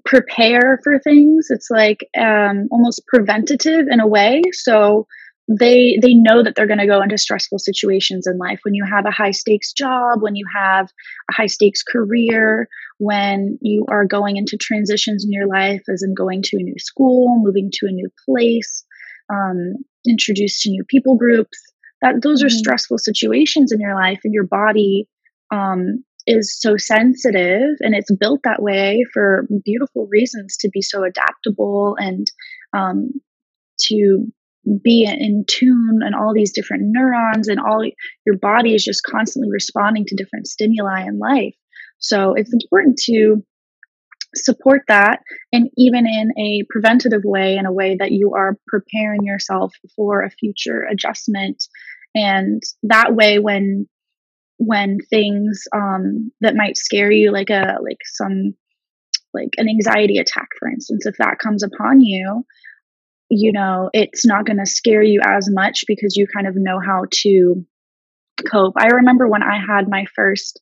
prepare 0.05 0.79
for 0.83 0.99
things. 0.99 1.47
It's 1.49 1.69
like 1.69 2.07
um, 2.17 2.67
almost 2.71 3.05
preventative 3.07 3.87
in 3.89 3.99
a 3.99 4.07
way. 4.07 4.41
So 4.53 5.07
they 5.47 5.97
they 6.01 6.13
know 6.13 6.43
that 6.43 6.55
they're 6.55 6.67
going 6.67 6.79
to 6.79 6.87
go 6.87 7.01
into 7.01 7.17
stressful 7.17 7.59
situations 7.59 8.27
in 8.27 8.37
life 8.37 8.59
when 8.63 8.73
you 8.73 8.85
have 8.85 9.05
a 9.05 9.11
high 9.11 9.31
stakes 9.31 9.73
job 9.73 10.21
when 10.21 10.35
you 10.35 10.45
have 10.53 10.87
a 11.29 11.33
high 11.33 11.47
stakes 11.47 11.83
career 11.83 12.69
when 12.99 13.57
you 13.61 13.85
are 13.89 14.05
going 14.05 14.37
into 14.37 14.55
transitions 14.55 15.25
in 15.25 15.31
your 15.31 15.47
life 15.47 15.81
as 15.91 16.03
in 16.03 16.13
going 16.13 16.41
to 16.41 16.57
a 16.57 16.63
new 16.63 16.77
school 16.77 17.41
moving 17.43 17.69
to 17.73 17.87
a 17.87 17.91
new 17.91 18.09
place 18.25 18.85
um, 19.33 19.73
introduced 20.07 20.61
to 20.61 20.69
new 20.69 20.83
people 20.85 21.15
groups 21.15 21.70
that 22.01 22.21
those 22.21 22.43
are 22.43 22.47
mm-hmm. 22.47 22.57
stressful 22.57 22.97
situations 22.97 23.71
in 23.71 23.79
your 23.79 23.95
life 23.95 24.19
and 24.23 24.33
your 24.33 24.45
body 24.45 25.07
um, 25.51 26.03
is 26.27 26.55
so 26.59 26.77
sensitive 26.77 27.77
and 27.79 27.95
it's 27.95 28.13
built 28.15 28.41
that 28.43 28.61
way 28.61 29.03
for 29.13 29.47
beautiful 29.65 30.07
reasons 30.09 30.57
to 30.57 30.69
be 30.69 30.81
so 30.81 31.03
adaptable 31.03 31.95
and 31.99 32.27
um, 32.75 33.09
to 33.79 34.25
be 34.83 35.05
in 35.05 35.43
tune 35.47 35.99
and 36.05 36.13
all 36.13 36.33
these 36.33 36.53
different 36.53 36.83
neurons 36.85 37.47
and 37.47 37.59
all 37.59 37.83
your 38.25 38.37
body 38.37 38.75
is 38.75 38.83
just 38.83 39.01
constantly 39.03 39.49
responding 39.51 40.05
to 40.05 40.15
different 40.15 40.47
stimuli 40.47 41.01
in 41.01 41.17
life 41.17 41.55
so 41.97 42.33
it's 42.35 42.53
important 42.53 42.97
to 42.97 43.43
support 44.35 44.81
that 44.87 45.19
and 45.51 45.69
even 45.77 46.05
in 46.05 46.31
a 46.39 46.63
preventative 46.69 47.23
way 47.25 47.57
in 47.57 47.65
a 47.65 47.71
way 47.71 47.97
that 47.97 48.11
you 48.11 48.33
are 48.33 48.57
preparing 48.67 49.23
yourself 49.23 49.73
for 49.95 50.21
a 50.21 50.29
future 50.29 50.83
adjustment 50.89 51.63
and 52.15 52.61
that 52.83 53.15
way 53.15 53.39
when 53.39 53.87
when 54.57 54.99
things 55.09 55.63
um, 55.75 56.31
that 56.41 56.55
might 56.55 56.77
scare 56.77 57.11
you 57.11 57.31
like 57.31 57.49
a 57.49 57.77
like 57.83 57.97
some 58.13 58.53
like 59.33 59.49
an 59.57 59.67
anxiety 59.69 60.17
attack 60.17 60.49
for 60.59 60.69
instance 60.69 61.05
if 61.05 61.15
that 61.17 61.39
comes 61.39 61.63
upon 61.63 62.01
you 62.01 62.43
you 63.29 63.51
know 63.51 63.89
it's 63.93 64.25
not 64.25 64.45
going 64.45 64.59
to 64.59 64.65
scare 64.65 65.01
you 65.03 65.21
as 65.25 65.49
much 65.49 65.83
because 65.87 66.15
you 66.15 66.27
kind 66.33 66.47
of 66.47 66.55
know 66.55 66.79
how 66.85 67.05
to 67.11 67.65
cope 68.51 68.73
i 68.77 68.87
remember 68.87 69.27
when 69.27 69.43
i 69.43 69.57
had 69.57 69.87
my 69.87 70.05
first 70.15 70.59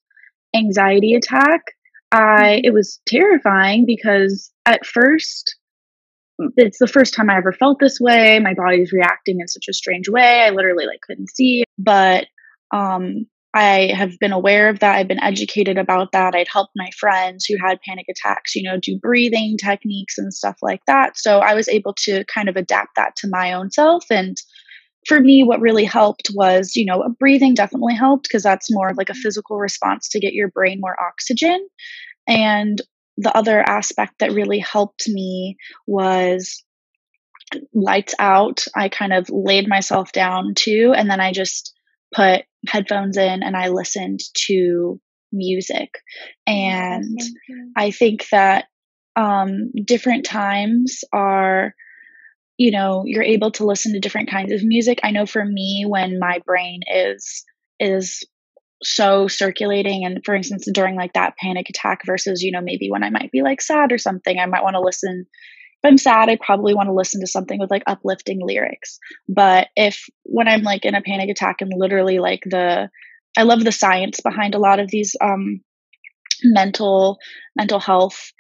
anxiety 0.56 1.14
attack 1.14 1.62
I 2.12 2.18
mm-hmm. 2.18 2.66
it 2.66 2.74
was 2.74 3.00
terrifying 3.08 3.86
because 3.86 4.52
at 4.66 4.86
first 4.86 5.56
it's 6.58 6.80
the 6.80 6.88
first 6.88 7.14
time 7.14 7.30
I 7.30 7.38
ever 7.38 7.54
felt 7.54 7.80
this 7.80 8.00
way. 8.00 8.40
My 8.40 8.54
body's 8.54 8.92
reacting 8.92 9.40
in 9.40 9.48
such 9.48 9.66
a 9.70 9.74
strange 9.74 10.10
way. 10.10 10.42
I 10.42 10.50
literally 10.50 10.86
like 10.86 11.02
couldn't 11.02 11.30
see. 11.36 11.64
But 11.78 12.28
um 12.72 13.26
I 13.54 13.92
have 13.96 14.20
been 14.20 14.32
aware 14.32 14.70
of 14.70 14.80
that. 14.80 14.96
I've 14.96 15.08
been 15.08 15.24
educated 15.24 15.78
about 15.78 16.12
that. 16.12 16.36
I'd 16.36 16.48
helped 16.52 16.74
my 16.76 16.90
friends 17.00 17.46
who 17.46 17.56
had 17.58 17.82
panic 17.82 18.06
attacks, 18.08 18.56
you 18.56 18.62
know, 18.62 18.78
do 18.80 19.00
breathing 19.00 19.58
techniques 19.58 20.20
and 20.20 20.32
stuff 20.32 20.58
like 20.62 20.82
that. 20.86 21.18
So 21.18 21.40
I 21.40 21.56
was 21.56 21.68
able 21.68 21.96
to 22.04 22.24
kind 22.26 22.48
of 22.48 22.56
adapt 22.56 22.92
that 22.96 23.16
to 23.18 23.28
my 23.28 23.54
own 23.54 23.72
self. 23.72 24.06
And 24.12 24.38
for 25.08 25.20
me, 25.20 25.44
what 25.44 25.62
really 25.62 25.86
helped 25.86 26.30
was, 26.36 26.76
you 26.76 26.86
know, 26.86 27.16
breathing 27.20 27.56
definitely 27.56 27.96
helped 27.96 28.24
because 28.24 28.44
that's 28.44 28.72
more 28.72 28.90
of 28.90 28.98
like 28.98 29.10
a 29.10 29.16
physical 29.16 29.58
response 29.58 30.08
to 30.10 30.20
get 30.20 30.34
your 30.34 30.50
brain 30.50 30.80
more 30.80 30.96
oxygen. 31.02 31.68
And 32.28 32.80
the 33.20 33.36
other 33.36 33.60
aspect 33.60 34.20
that 34.20 34.32
really 34.32 34.60
helped 34.60 35.08
me 35.08 35.58
was 35.86 36.64
lights 37.74 38.16
out. 38.18 38.64
I 38.76 38.90
kind 38.90 39.14
of 39.14 39.30
laid 39.30 39.68
myself 39.68 40.12
down 40.12 40.54
too, 40.56 40.94
and 40.96 41.10
then 41.10 41.20
I 41.20 41.34
just 41.34 41.74
put 42.14 42.44
headphones 42.68 43.18
in 43.18 43.44
and 43.44 43.56
I 43.56 43.70
listened 43.70 44.22
to 44.48 45.00
music. 45.32 45.90
And 46.48 47.20
I 47.76 47.92
think 47.92 48.28
that 48.30 48.66
um, 49.16 49.72
different 49.86 50.26
times 50.26 51.04
are 51.12 51.74
you 52.58 52.72
know 52.72 53.04
you're 53.06 53.24
able 53.24 53.52
to 53.52 53.66
listen 53.66 53.94
to 53.94 54.00
different 54.00 54.30
kinds 54.30 54.52
of 54.52 54.64
music 54.64 55.00
i 55.04 55.12
know 55.12 55.26
for 55.26 55.46
me 55.46 55.86
when 55.88 56.20
my 56.20 56.40
brain 56.46 56.82
is 56.94 57.46
is 57.80 58.28
so 58.82 59.28
circulating. 59.28 60.06
And 60.06 60.22
for 60.24 60.36
instance 60.36 60.68
during 60.74 60.96
like 60.96 61.14
that 61.14 61.38
panic 61.38 61.70
attack 61.70 62.02
versus 62.06 62.42
you 62.42 62.52
know 62.52 62.62
maybe 62.62 62.90
when 62.90 63.04
i 63.04 63.10
might 63.10 63.32
be 63.32 63.42
like 63.42 63.62
sad 63.62 63.92
or 63.92 63.98
something 63.98 64.40
i 64.40 64.46
might 64.46 64.64
want 64.64 64.76
to 64.76 64.82
listen. 64.82 65.26
If 65.82 65.90
i'm 65.90 65.98
sad 65.98 66.30
i 66.30 66.38
probably 66.42 66.74
want 66.74 66.88
to 66.88 66.94
listen 66.94 67.22
to 67.22 67.28
something 67.28 67.60
with 67.60 67.72
like 67.72 67.84
uplifting 67.88 68.40
lyrics. 68.42 69.00
But 69.28 69.68
if 69.76 70.06
when 70.24 70.48
i'm 70.48 70.64
like 70.64 70.86
in 70.86 70.96
a 70.96 71.02
panic 71.02 71.30
attack 71.30 71.58
and 71.62 71.72
literally 71.76 72.20
like 72.20 72.42
the 72.46 72.90
i 73.38 73.44
love 73.44 73.64
the 73.64 73.72
science 73.72 74.20
behind 74.22 74.56
a 74.56 74.60
lot 74.60 74.80
of 74.80 74.90
these 74.90 75.16
um 75.22 75.62
mental 76.44 77.18
mental 77.56 77.80
health 77.80 78.32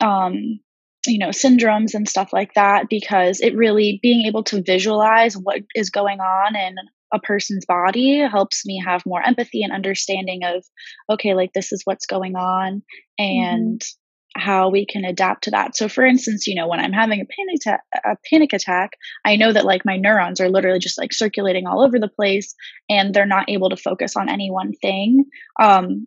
um 0.00 0.60
you 1.06 1.18
know 1.18 1.28
syndromes 1.28 1.94
and 1.94 2.08
stuff 2.08 2.32
like 2.32 2.54
that 2.54 2.88
because 2.88 3.40
it 3.40 3.56
really 3.56 3.98
being 4.02 4.26
able 4.26 4.42
to 4.44 4.62
visualize 4.62 5.36
what 5.36 5.60
is 5.74 5.90
going 5.90 6.20
on 6.20 6.56
and 6.56 6.78
a 7.12 7.18
person's 7.18 7.64
body 7.66 8.18
helps 8.18 8.64
me 8.66 8.82
have 8.84 9.06
more 9.06 9.22
empathy 9.22 9.62
and 9.62 9.72
understanding 9.72 10.42
of 10.44 10.64
okay 11.10 11.34
like 11.34 11.52
this 11.52 11.72
is 11.72 11.82
what's 11.84 12.06
going 12.06 12.36
on 12.36 12.82
and 13.18 13.80
mm-hmm. 13.80 14.40
how 14.40 14.68
we 14.68 14.86
can 14.86 15.04
adapt 15.04 15.44
to 15.44 15.50
that 15.50 15.76
so 15.76 15.88
for 15.88 16.04
instance 16.04 16.46
you 16.46 16.54
know 16.54 16.66
when 16.66 16.80
i'm 16.80 16.92
having 16.92 17.20
a 17.20 17.24
panic 17.24 17.60
ta- 17.64 18.10
a 18.10 18.16
panic 18.30 18.52
attack 18.52 18.92
i 19.24 19.36
know 19.36 19.52
that 19.52 19.64
like 19.64 19.84
my 19.84 19.96
neurons 19.96 20.40
are 20.40 20.50
literally 20.50 20.78
just 20.78 20.98
like 20.98 21.12
circulating 21.12 21.66
all 21.66 21.82
over 21.84 21.98
the 21.98 22.08
place 22.08 22.54
and 22.88 23.14
they're 23.14 23.26
not 23.26 23.48
able 23.48 23.70
to 23.70 23.76
focus 23.76 24.16
on 24.16 24.28
any 24.28 24.50
one 24.50 24.72
thing 24.80 25.24
um 25.60 26.06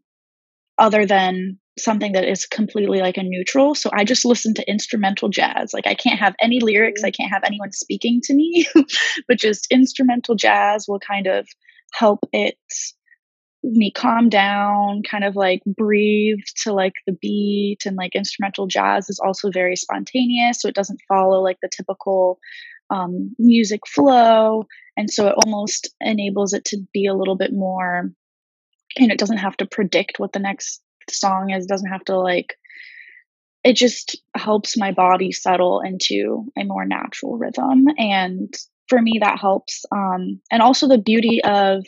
other 0.78 1.06
than 1.06 1.58
something 1.80 2.14
that 2.14 2.28
is 2.28 2.46
completely 2.46 3.00
like 3.00 3.18
a 3.18 3.24
neutral. 3.24 3.76
So 3.76 3.90
I 3.94 4.04
just 4.04 4.26
listen 4.26 4.54
to 4.56 4.70
instrumental 4.70 5.30
jazz. 5.30 5.74
Like 5.74 5.88
I 5.88 5.96
can't 5.96 6.20
have 6.20 6.36
any 6.42 6.60
lyrics, 6.60 7.04
I 7.04 7.12
can't 7.12 7.32
have 7.32 7.44
anyone 7.46 7.72
speaking 7.72 8.22
to 8.24 8.34
me, 8.34 8.68
but 9.28 9.38
just 9.38 9.68
instrumental 9.72 10.36
jazz 10.36 10.86
will 10.88 11.00
kind 11.00 11.28
of 11.28 11.48
help 11.94 12.20
it 12.34 12.58
me 13.64 13.92
calm 13.92 14.30
down, 14.30 15.02
kind 15.10 15.24
of 15.24 15.36
like 15.36 15.62
breathe 15.66 16.40
to 16.64 16.74
like 16.74 16.94
the 17.06 17.18
beat 17.22 17.80
and 17.86 17.96
like 17.96 18.16
instrumental 18.16 18.68
jazz 18.68 19.10
is 19.10 19.20
also 19.20 19.50
very 19.52 19.76
spontaneous. 19.76 20.62
So 20.62 20.68
it 20.68 20.76
doesn't 20.76 21.02
follow 21.08 21.42
like 21.42 21.58
the 21.62 21.70
typical 21.76 22.40
um, 22.90 23.36
music 23.38 23.82
flow. 23.88 24.66
And 24.96 25.10
so 25.10 25.28
it 25.28 25.36
almost 25.46 25.94
enables 26.00 26.54
it 26.54 26.66
to 26.66 26.78
be 26.94 27.06
a 27.06 27.14
little 27.14 27.36
bit 27.36 27.54
more, 27.54 28.12
and 28.98 29.12
it 29.12 29.20
doesn't 29.20 29.38
have 29.38 29.56
to 29.58 29.68
predict 29.68 30.20
what 30.20 30.34
the 30.34 30.40
next 30.40 30.82
song 31.12 31.52
is, 31.52 31.66
doesn't 31.66 31.92
have 31.92 32.04
to 32.06 32.18
like, 32.18 32.56
it 33.64 33.76
just 33.76 34.20
helps 34.36 34.78
my 34.78 34.92
body 34.92 35.32
settle 35.32 35.82
into 35.82 36.46
a 36.58 36.64
more 36.64 36.86
natural 36.86 37.38
rhythm. 37.38 37.86
And 37.98 38.54
for 38.88 39.02
me, 39.02 39.20
that 39.20 39.40
helps. 39.40 39.84
Um, 39.92 40.40
and 40.52 40.62
also, 40.62 40.88
the 40.88 40.98
beauty 40.98 41.44
of 41.44 41.86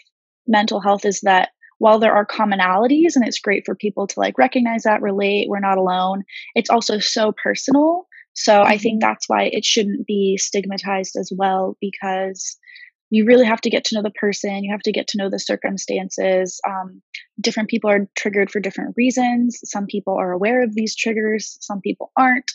mental 0.48 0.82
health 0.82 1.06
is 1.06 1.22
that 1.22 1.50
while 1.78 2.00
there 2.00 2.14
are 2.14 2.26
commonalities 2.26 3.16
and 3.16 3.26
it's 3.26 3.40
great 3.40 3.64
for 3.66 3.76
people 3.76 4.06
to 4.08 4.20
like 4.20 4.38
recognize 4.38 4.84
that, 4.84 5.02
relate, 5.02 5.48
we're 5.48 5.62
not 5.62 5.78
alone, 5.78 6.24
it's 6.56 6.70
also 6.70 7.00
so 7.00 7.34
personal. 7.42 8.08
So. 8.34 8.62
I 8.62 8.78
think 8.78 9.02
mm-hmm. 9.02 9.10
that's 9.10 9.30
why 9.30 9.44
it 9.44 9.64
shouldn't 9.64 10.06
be 10.06 10.38
stigmatized 10.38 11.16
as 11.18 11.32
well 11.36 11.78
because 11.80 12.58
you 13.10 13.26
really 13.26 13.46
have 13.46 13.62
to 13.62 13.70
get 13.70 13.86
to 13.86 13.96
know 13.96 14.04
the 14.04 14.12
person, 14.12 14.64
you 14.64 14.72
have 14.72 14.82
to 14.82 14.92
get 14.92 15.08
to 15.10 15.18
know 15.18 15.30
the 15.30 15.40
circumstances. 15.40 16.60
Um, 16.68 17.02
different 17.40 17.70
people 17.70 17.90
are 17.90 18.08
triggered 18.18 18.52
for 18.52 18.60
different 18.60 18.96
reasons. 18.98 19.60
Some 19.64 19.88
people 19.88 20.18
are 20.18 20.32
aware 20.32 20.64
of 20.64 20.76
these 20.76 20.96
triggers, 20.96 21.58
some 21.62 21.82
people 21.82 22.12
aren't. 22.18 22.52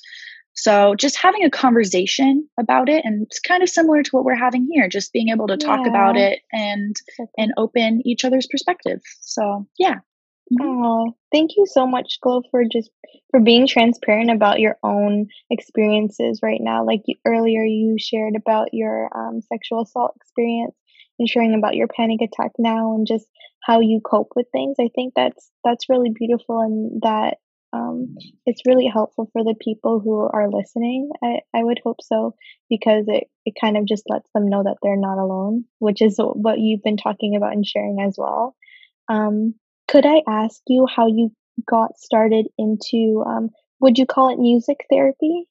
So 0.56 0.94
just 0.94 1.16
having 1.16 1.44
a 1.44 1.50
conversation 1.50 2.48
about 2.58 2.88
it 2.88 3.04
and 3.04 3.22
it's 3.26 3.40
kind 3.40 3.62
of 3.62 3.68
similar 3.68 4.02
to 4.02 4.10
what 4.12 4.24
we're 4.24 4.36
having 4.36 4.68
here, 4.70 4.88
just 4.88 5.12
being 5.12 5.30
able 5.30 5.48
to 5.48 5.56
talk 5.56 5.80
yeah. 5.82 5.90
about 5.90 6.16
it 6.16 6.40
and 6.52 6.94
and 7.36 7.52
open 7.56 8.02
each 8.04 8.24
other's 8.24 8.46
perspective. 8.46 9.00
So 9.20 9.66
yeah. 9.78 9.96
Oh, 10.60 11.14
thank 11.32 11.52
you 11.56 11.64
so 11.66 11.86
much, 11.86 12.18
Glo, 12.20 12.42
for 12.50 12.64
just 12.64 12.90
for 13.30 13.40
being 13.40 13.66
transparent 13.66 14.30
about 14.30 14.60
your 14.60 14.76
own 14.82 15.28
experiences 15.50 16.40
right 16.42 16.60
now. 16.60 16.84
Like 16.84 17.02
you, 17.06 17.16
earlier, 17.26 17.62
you 17.64 17.96
shared 17.98 18.36
about 18.36 18.68
your 18.72 19.08
um, 19.16 19.40
sexual 19.40 19.82
assault 19.82 20.12
experience 20.16 20.74
and 21.18 21.28
sharing 21.28 21.54
about 21.54 21.76
your 21.76 21.88
panic 21.88 22.20
attack 22.20 22.52
now 22.58 22.94
and 22.94 23.06
just 23.06 23.26
how 23.62 23.80
you 23.80 24.00
cope 24.04 24.32
with 24.36 24.46
things. 24.52 24.76
I 24.78 24.90
think 24.94 25.14
that's 25.16 25.50
that's 25.64 25.88
really 25.88 26.10
beautiful 26.10 26.60
and 26.60 27.00
that 27.02 27.38
um, 27.72 28.14
it's 28.46 28.62
really 28.66 28.86
helpful 28.86 29.28
for 29.32 29.42
the 29.42 29.54
people 29.58 29.98
who 29.98 30.20
are 30.20 30.50
listening. 30.50 31.10
I, 31.22 31.40
I 31.54 31.64
would 31.64 31.80
hope 31.82 32.02
so 32.02 32.34
because 32.68 33.06
it, 33.08 33.24
it 33.46 33.54
kind 33.60 33.76
of 33.78 33.86
just 33.86 34.04
lets 34.08 34.30
them 34.34 34.48
know 34.50 34.62
that 34.62 34.76
they're 34.82 34.96
not 34.96 35.18
alone, 35.18 35.64
which 35.78 36.02
is 36.02 36.16
what 36.18 36.60
you've 36.60 36.82
been 36.84 36.98
talking 36.98 37.34
about 37.34 37.54
and 37.54 37.66
sharing 37.66 37.98
as 38.00 38.14
well. 38.18 38.54
Um, 39.08 39.54
could 39.94 40.06
I 40.06 40.22
ask 40.26 40.60
you 40.66 40.88
how 40.92 41.06
you 41.06 41.30
got 41.70 41.96
started 41.98 42.48
into, 42.58 43.22
um, 43.24 43.50
would 43.78 43.96
you 43.96 44.06
call 44.06 44.32
it 44.32 44.40
music 44.40 44.84
therapy? 44.90 45.44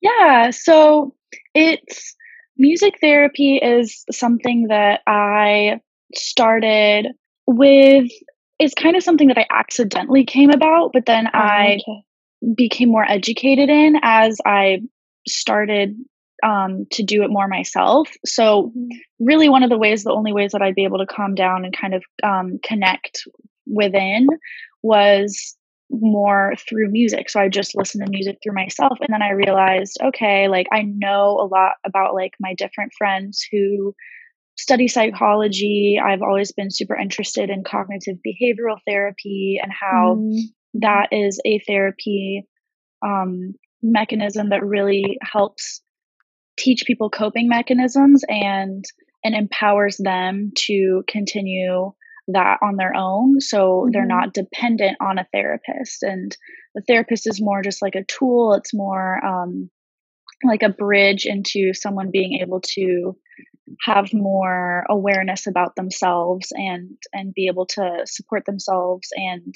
Yeah, 0.00 0.50
so 0.50 1.16
it's 1.52 2.14
music 2.56 2.98
therapy 3.00 3.56
is 3.56 4.04
something 4.12 4.68
that 4.68 5.00
I 5.08 5.80
started 6.14 7.08
with 7.48 8.12
is 8.60 8.74
kind 8.74 8.94
of 8.94 9.02
something 9.02 9.26
that 9.26 9.38
I 9.38 9.46
accidentally 9.50 10.24
came 10.24 10.50
about, 10.50 10.90
but 10.92 11.06
then 11.06 11.26
oh, 11.26 11.30
I 11.36 11.80
okay. 11.80 12.54
became 12.54 12.90
more 12.90 13.10
educated 13.10 13.70
in 13.70 13.96
as 14.02 14.38
I 14.46 14.82
started 15.26 15.96
um, 16.42 16.86
to 16.92 17.02
do 17.02 17.22
it 17.22 17.30
more 17.30 17.48
myself. 17.48 18.08
So, 18.24 18.72
really, 19.18 19.48
one 19.48 19.62
of 19.62 19.70
the 19.70 19.78
ways, 19.78 20.04
the 20.04 20.12
only 20.12 20.32
ways 20.32 20.52
that 20.52 20.62
I'd 20.62 20.74
be 20.74 20.84
able 20.84 20.98
to 20.98 21.06
calm 21.06 21.34
down 21.34 21.64
and 21.64 21.76
kind 21.76 21.94
of 21.94 22.04
um, 22.22 22.58
connect 22.62 23.22
within 23.66 24.26
was 24.82 25.56
more 25.90 26.54
through 26.68 26.90
music. 26.90 27.28
So 27.28 27.40
I 27.40 27.48
just 27.48 27.76
listened 27.76 28.04
to 28.04 28.10
music 28.10 28.38
through 28.42 28.54
myself. 28.54 28.98
And 29.00 29.12
then 29.12 29.22
I 29.22 29.30
realized, 29.30 29.98
okay, 30.02 30.48
like 30.48 30.66
I 30.72 30.82
know 30.82 31.38
a 31.40 31.48
lot 31.50 31.72
about 31.84 32.14
like 32.14 32.32
my 32.38 32.54
different 32.54 32.92
friends 32.96 33.44
who 33.50 33.94
study 34.56 34.88
psychology. 34.88 35.98
I've 36.02 36.22
always 36.22 36.52
been 36.52 36.70
super 36.70 36.94
interested 36.94 37.50
in 37.50 37.64
cognitive 37.64 38.18
behavioral 38.26 38.78
therapy 38.86 39.58
and 39.60 39.72
how 39.72 40.16
mm. 40.20 40.38
that 40.74 41.08
is 41.12 41.40
a 41.44 41.60
therapy 41.66 42.46
um, 43.04 43.54
mechanism 43.82 44.50
that 44.50 44.64
really 44.64 45.18
helps 45.22 45.80
teach 46.60 46.84
people 46.86 47.10
coping 47.10 47.48
mechanisms 47.48 48.22
and 48.28 48.84
and 49.24 49.34
empowers 49.34 49.96
them 49.98 50.52
to 50.56 51.02
continue 51.08 51.92
that 52.28 52.58
on 52.62 52.76
their 52.76 52.94
own. 52.94 53.40
So 53.40 53.58
mm-hmm. 53.58 53.90
they're 53.92 54.06
not 54.06 54.34
dependent 54.34 54.96
on 55.00 55.18
a 55.18 55.26
therapist. 55.32 56.02
And 56.02 56.36
the 56.74 56.82
therapist 56.86 57.26
is 57.26 57.40
more 57.40 57.62
just 57.62 57.82
like 57.82 57.94
a 57.94 58.04
tool. 58.04 58.54
It's 58.54 58.74
more 58.74 59.24
um, 59.24 59.70
like 60.44 60.62
a 60.62 60.70
bridge 60.70 61.26
into 61.26 61.72
someone 61.74 62.10
being 62.10 62.40
able 62.40 62.60
to 62.74 63.16
have 63.82 64.12
more 64.12 64.84
awareness 64.88 65.46
about 65.46 65.76
themselves 65.76 66.48
and 66.52 66.96
and 67.12 67.32
be 67.32 67.46
able 67.46 67.66
to 67.66 68.00
support 68.04 68.44
themselves 68.44 69.08
and 69.14 69.54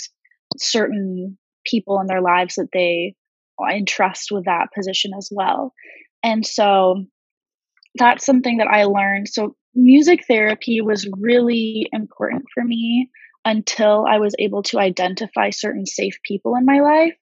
certain 0.56 1.36
people 1.66 2.00
in 2.00 2.06
their 2.06 2.20
lives 2.20 2.54
that 2.54 2.68
they 2.72 3.16
entrust 3.72 4.30
with 4.30 4.44
that 4.44 4.68
position 4.72 5.12
as 5.18 5.28
well 5.32 5.72
and 6.24 6.44
so 6.44 7.04
that's 7.96 8.26
something 8.26 8.56
that 8.56 8.66
i 8.66 8.84
learned 8.84 9.28
so 9.28 9.54
music 9.74 10.24
therapy 10.26 10.80
was 10.80 11.08
really 11.18 11.88
important 11.92 12.44
for 12.52 12.64
me 12.64 13.08
until 13.44 14.06
i 14.08 14.18
was 14.18 14.34
able 14.40 14.62
to 14.62 14.80
identify 14.80 15.50
certain 15.50 15.86
safe 15.86 16.18
people 16.24 16.56
in 16.56 16.64
my 16.64 16.80
life 16.80 17.14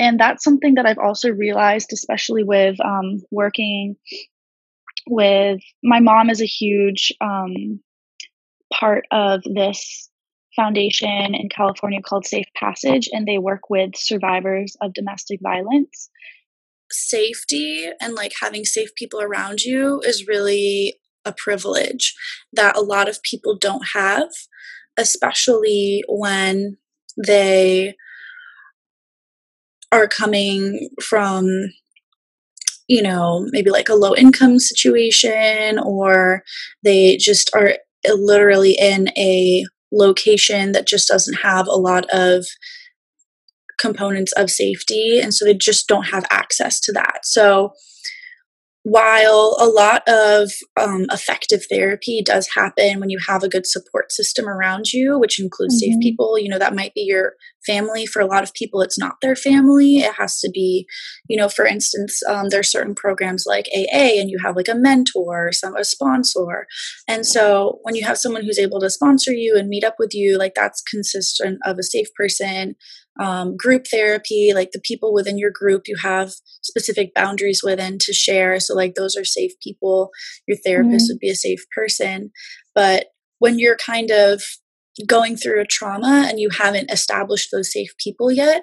and 0.00 0.18
that's 0.18 0.42
something 0.42 0.74
that 0.74 0.86
i've 0.86 0.98
also 0.98 1.30
realized 1.30 1.92
especially 1.92 2.42
with 2.42 2.76
um, 2.84 3.22
working 3.30 3.94
with 5.08 5.60
my 5.84 6.00
mom 6.00 6.30
is 6.30 6.40
a 6.40 6.46
huge 6.46 7.12
um, 7.20 7.80
part 8.72 9.04
of 9.12 9.42
this 9.44 10.10
foundation 10.56 11.34
in 11.34 11.48
California 11.50 12.00
called 12.02 12.26
Safe 12.26 12.46
Passage, 12.56 13.08
and 13.12 13.26
they 13.26 13.38
work 13.38 13.68
with 13.70 13.90
survivors 13.94 14.74
of 14.80 14.94
domestic 14.94 15.38
violence. 15.42 16.10
Safety 16.90 17.88
and 18.00 18.14
like 18.14 18.32
having 18.40 18.64
safe 18.64 18.94
people 18.94 19.20
around 19.20 19.62
you 19.62 20.00
is 20.04 20.26
really 20.26 20.94
a 21.24 21.32
privilege 21.32 22.14
that 22.52 22.76
a 22.76 22.82
lot 22.82 23.08
of 23.08 23.22
people 23.22 23.56
don't 23.58 23.88
have, 23.94 24.28
especially 24.96 26.04
when 26.08 26.76
they 27.26 27.94
are 29.92 30.06
coming 30.08 30.90
from 31.02 31.46
you 32.88 33.02
know, 33.02 33.46
maybe 33.50 33.70
like 33.70 33.88
a 33.88 33.94
low 33.94 34.14
income 34.14 34.58
situation 34.58 35.78
or 35.78 36.42
they 36.84 37.16
just 37.16 37.50
are 37.54 37.74
literally 38.06 38.76
in 38.78 39.08
a 39.16 39.64
location 39.92 40.72
that 40.72 40.86
just 40.86 41.08
doesn't 41.08 41.34
have 41.34 41.66
a 41.66 41.76
lot 41.76 42.06
of 42.12 42.46
components 43.78 44.32
of 44.32 44.50
safety 44.50 45.20
and 45.20 45.34
so 45.34 45.44
they 45.44 45.54
just 45.54 45.86
don't 45.86 46.08
have 46.08 46.24
access 46.30 46.80
to 46.80 46.92
that. 46.92 47.20
So 47.24 47.72
while 48.88 49.56
a 49.58 49.66
lot 49.66 50.04
of 50.06 50.48
um, 50.80 51.06
effective 51.10 51.66
therapy 51.68 52.22
does 52.24 52.48
happen 52.54 53.00
when 53.00 53.10
you 53.10 53.18
have 53.26 53.42
a 53.42 53.48
good 53.48 53.66
support 53.66 54.12
system 54.12 54.48
around 54.48 54.92
you, 54.92 55.18
which 55.18 55.40
includes 55.40 55.82
mm-hmm. 55.82 55.94
safe 55.94 56.00
people, 56.00 56.38
you 56.38 56.48
know, 56.48 56.60
that 56.60 56.72
might 56.72 56.94
be 56.94 57.00
your 57.00 57.32
family. 57.66 58.06
For 58.06 58.22
a 58.22 58.26
lot 58.26 58.44
of 58.44 58.54
people, 58.54 58.80
it's 58.82 58.96
not 58.96 59.16
their 59.20 59.34
family. 59.34 59.96
It 59.96 60.14
has 60.14 60.38
to 60.38 60.48
be, 60.54 60.86
you 61.28 61.36
know, 61.36 61.48
for 61.48 61.66
instance, 61.66 62.22
um, 62.28 62.50
there 62.50 62.60
are 62.60 62.62
certain 62.62 62.94
programs 62.94 63.42
like 63.44 63.66
AA 63.76 64.20
and 64.20 64.30
you 64.30 64.38
have 64.38 64.54
like 64.54 64.68
a 64.68 64.74
mentor, 64.76 65.50
some 65.50 65.74
a 65.74 65.84
sponsor. 65.84 66.68
And 67.08 67.26
so 67.26 67.80
when 67.82 67.96
you 67.96 68.06
have 68.06 68.18
someone 68.18 68.44
who's 68.44 68.60
able 68.60 68.78
to 68.78 68.88
sponsor 68.88 69.32
you 69.32 69.56
and 69.58 69.68
meet 69.68 69.82
up 69.82 69.96
with 69.98 70.14
you, 70.14 70.38
like 70.38 70.52
that's 70.54 70.80
consistent 70.82 71.58
of 71.64 71.76
a 71.80 71.82
safe 71.82 72.14
person 72.14 72.76
um, 73.18 73.56
group 73.56 73.86
therapy, 73.90 74.52
like 74.54 74.72
the 74.72 74.80
people 74.80 75.12
within 75.12 75.38
your 75.38 75.50
group 75.50 75.82
you 75.86 75.96
have 76.02 76.32
specific 76.62 77.14
boundaries 77.14 77.62
within 77.64 77.98
to 78.00 78.12
share. 78.12 78.60
So, 78.60 78.74
like, 78.74 78.94
those 78.94 79.16
are 79.16 79.24
safe 79.24 79.52
people. 79.62 80.10
Your 80.46 80.58
therapist 80.64 81.06
mm-hmm. 81.06 81.14
would 81.14 81.20
be 81.20 81.30
a 81.30 81.36
safe 81.36 81.64
person. 81.74 82.30
But 82.74 83.06
when 83.38 83.58
you're 83.58 83.76
kind 83.76 84.10
of 84.10 84.42
going 85.06 85.36
through 85.36 85.60
a 85.60 85.66
trauma 85.66 86.26
and 86.28 86.40
you 86.40 86.50
haven't 86.50 86.90
established 86.90 87.50
those 87.52 87.72
safe 87.72 87.94
people 88.02 88.30
yet, 88.30 88.62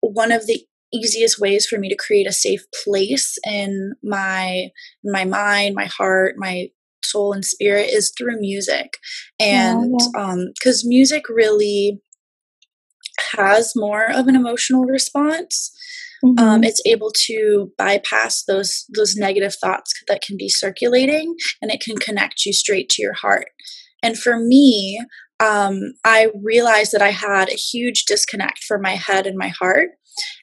one 0.00 0.32
of 0.32 0.46
the 0.46 0.64
easiest 0.92 1.38
ways 1.38 1.66
for 1.66 1.78
me 1.78 1.88
to 1.88 1.96
create 1.96 2.26
a 2.26 2.32
safe 2.32 2.62
place 2.84 3.36
in 3.44 3.92
my 4.02 4.68
in 5.04 5.12
my 5.12 5.24
mind, 5.24 5.74
my 5.74 5.86
heart, 5.86 6.34
my 6.38 6.68
soul 7.04 7.32
and 7.32 7.44
spirit 7.44 7.88
is 7.90 8.12
through 8.16 8.40
music. 8.40 8.94
And 9.38 9.94
yeah, 9.98 10.06
yeah. 10.14 10.24
um 10.24 10.46
cuz 10.62 10.84
music 10.86 11.28
really 11.28 12.00
has 13.36 13.72
more 13.76 14.10
of 14.10 14.26
an 14.28 14.36
emotional 14.36 14.84
response. 14.84 15.72
Um, 16.24 16.34
mm-hmm. 16.34 16.44
Um, 16.44 16.64
it's 16.64 16.82
able 16.84 17.12
to 17.26 17.72
bypass 17.78 18.42
those 18.44 18.84
those 18.94 19.14
negative 19.14 19.54
thoughts 19.54 19.92
that 20.08 20.22
can 20.22 20.36
be 20.36 20.48
circulating, 20.48 21.36
and 21.62 21.70
it 21.70 21.80
can 21.80 21.96
connect 21.96 22.44
you 22.44 22.52
straight 22.52 22.88
to 22.90 23.02
your 23.02 23.14
heart. 23.14 23.50
And 24.02 24.18
for 24.18 24.38
me, 24.38 25.00
um, 25.40 25.92
I 26.04 26.28
realized 26.42 26.92
that 26.92 27.02
I 27.02 27.10
had 27.10 27.48
a 27.48 27.54
huge 27.54 28.04
disconnect 28.04 28.64
from 28.64 28.82
my 28.82 28.96
head 28.96 29.26
and 29.26 29.36
my 29.36 29.48
heart. 29.48 29.90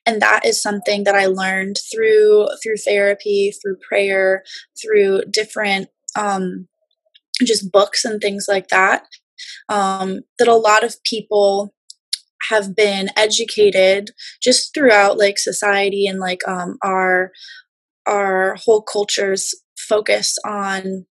And 0.06 0.22
that 0.22 0.46
is 0.46 0.62
something 0.62 1.04
that 1.04 1.16
I 1.16 1.26
learned 1.26 1.78
through 1.92 2.48
through 2.64 2.78
therapy, 2.78 3.52
through 3.62 3.78
prayer, 3.88 4.44
through 4.82 5.24
different 5.30 5.90
um, 6.16 6.68
just 7.42 7.72
books 7.72 8.06
and 8.06 8.22
things 8.22 8.46
like 8.48 8.70
that. 8.70 9.04
Um, 9.68 10.22
that 10.40 10.48
a 10.48 10.56
lot 10.56 10.86
of 10.86 11.04
people 11.04 11.75
have 12.50 12.76
been 12.76 13.10
educated 13.16 14.12
just 14.42 14.74
throughout 14.74 15.18
like 15.18 15.38
society 15.38 16.08
and 16.08 16.20
like 16.20 16.42
um, 16.48 16.78
our 16.84 17.32
our 18.08 18.56
whole 18.64 18.82
culture's 18.82 19.54
focus 19.78 20.36
on 20.46 21.06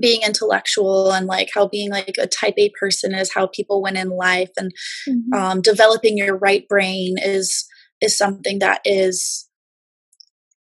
being 0.00 0.22
intellectual 0.22 1.12
and 1.12 1.26
like 1.26 1.48
how 1.54 1.68
being 1.68 1.90
like 1.90 2.16
a 2.18 2.26
type 2.26 2.54
a 2.58 2.70
person 2.80 3.14
is 3.14 3.32
how 3.32 3.46
people 3.48 3.82
win 3.82 3.96
in 3.96 4.08
life 4.08 4.50
and 4.56 4.72
mm-hmm. 5.08 5.34
um, 5.34 5.60
developing 5.60 6.16
your 6.16 6.36
right 6.36 6.66
brain 6.68 7.16
is 7.18 7.66
is 8.00 8.16
something 8.16 8.58
that 8.58 8.80
is 8.84 9.45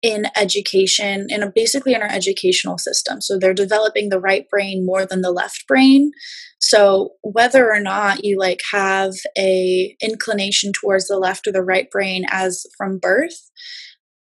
in 0.06 0.26
education 0.36 1.26
and 1.30 1.52
basically 1.52 1.92
in 1.92 2.00
our 2.00 2.08
educational 2.08 2.78
system. 2.78 3.20
So 3.20 3.38
they're 3.38 3.52
developing 3.52 4.08
the 4.08 4.20
right 4.20 4.48
brain 4.48 4.86
more 4.86 5.04
than 5.04 5.20
the 5.20 5.32
left 5.32 5.64
brain. 5.66 6.12
So 6.60 7.10
whether 7.22 7.72
or 7.72 7.80
not 7.80 8.24
you 8.24 8.38
like 8.38 8.60
have 8.72 9.14
a 9.36 9.96
inclination 10.00 10.72
towards 10.72 11.08
the 11.08 11.18
left 11.18 11.48
or 11.48 11.52
the 11.52 11.64
right 11.64 11.90
brain 11.90 12.24
as 12.30 12.64
from 12.78 12.98
birth 12.98 13.50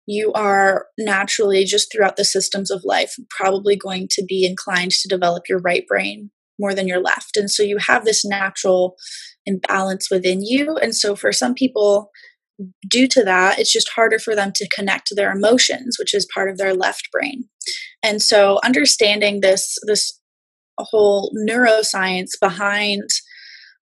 you 0.09 0.31
are 0.31 0.85
naturally 0.97 1.65
just 1.65 1.91
throughout 1.91 2.15
the 2.15 2.23
systems 2.23 2.71
of 2.71 2.81
life 2.85 3.15
probably 3.29 3.75
going 3.75 4.07
to 4.09 4.23
be 4.25 4.45
inclined 4.45 4.91
to 4.91 5.09
develop 5.09 5.43
your 5.49 5.59
right 5.59 5.85
brain 5.85 6.31
more 6.57 6.73
than 6.73 6.87
your 6.87 7.01
left. 7.01 7.35
And 7.35 7.51
so 7.51 7.61
you 7.61 7.77
have 7.77 8.05
this 8.05 8.25
natural 8.25 8.95
imbalance 9.45 10.09
within 10.09 10.41
you. 10.41 10.77
And 10.77 10.95
so 10.95 11.13
for 11.15 11.33
some 11.33 11.53
people 11.53 12.09
due 12.89 13.07
to 13.07 13.23
that 13.23 13.59
it's 13.59 13.71
just 13.71 13.89
harder 13.89 14.19
for 14.19 14.35
them 14.35 14.51
to 14.53 14.67
connect 14.69 15.07
to 15.07 15.15
their 15.15 15.31
emotions 15.31 15.97
which 15.99 16.13
is 16.13 16.27
part 16.33 16.49
of 16.49 16.57
their 16.57 16.73
left 16.73 17.09
brain 17.11 17.43
and 18.03 18.21
so 18.21 18.59
understanding 18.63 19.41
this 19.41 19.77
this 19.85 20.19
whole 20.79 21.31
neuroscience 21.47 22.31
behind 22.39 23.03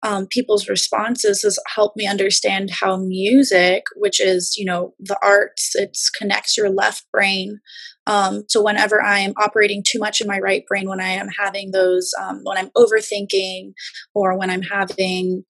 um, 0.03 0.27
people's 0.27 0.69
responses 0.69 1.41
has 1.41 1.57
helped 1.73 1.97
me 1.97 2.07
understand 2.07 2.69
how 2.69 2.97
music, 2.97 3.83
which 3.95 4.21
is 4.21 4.55
you 4.57 4.65
know 4.65 4.93
the 4.99 5.17
arts, 5.23 5.71
it 5.75 5.97
connects 6.17 6.55
your 6.55 6.69
left 6.69 7.05
brain. 7.11 7.59
Um, 8.05 8.43
so 8.47 8.63
whenever 8.63 9.03
I 9.03 9.19
am 9.19 9.33
operating 9.37 9.83
too 9.85 9.99
much 9.99 10.21
in 10.21 10.27
my 10.27 10.39
right 10.39 10.63
brain, 10.67 10.87
when 10.87 11.01
I 11.01 11.09
am 11.09 11.27
having 11.37 11.71
those, 11.71 12.11
um, 12.21 12.41
when 12.43 12.57
I'm 12.57 12.69
overthinking, 12.77 13.73
or 14.13 14.37
when 14.37 14.49
I'm 14.49 14.61
having 14.61 15.43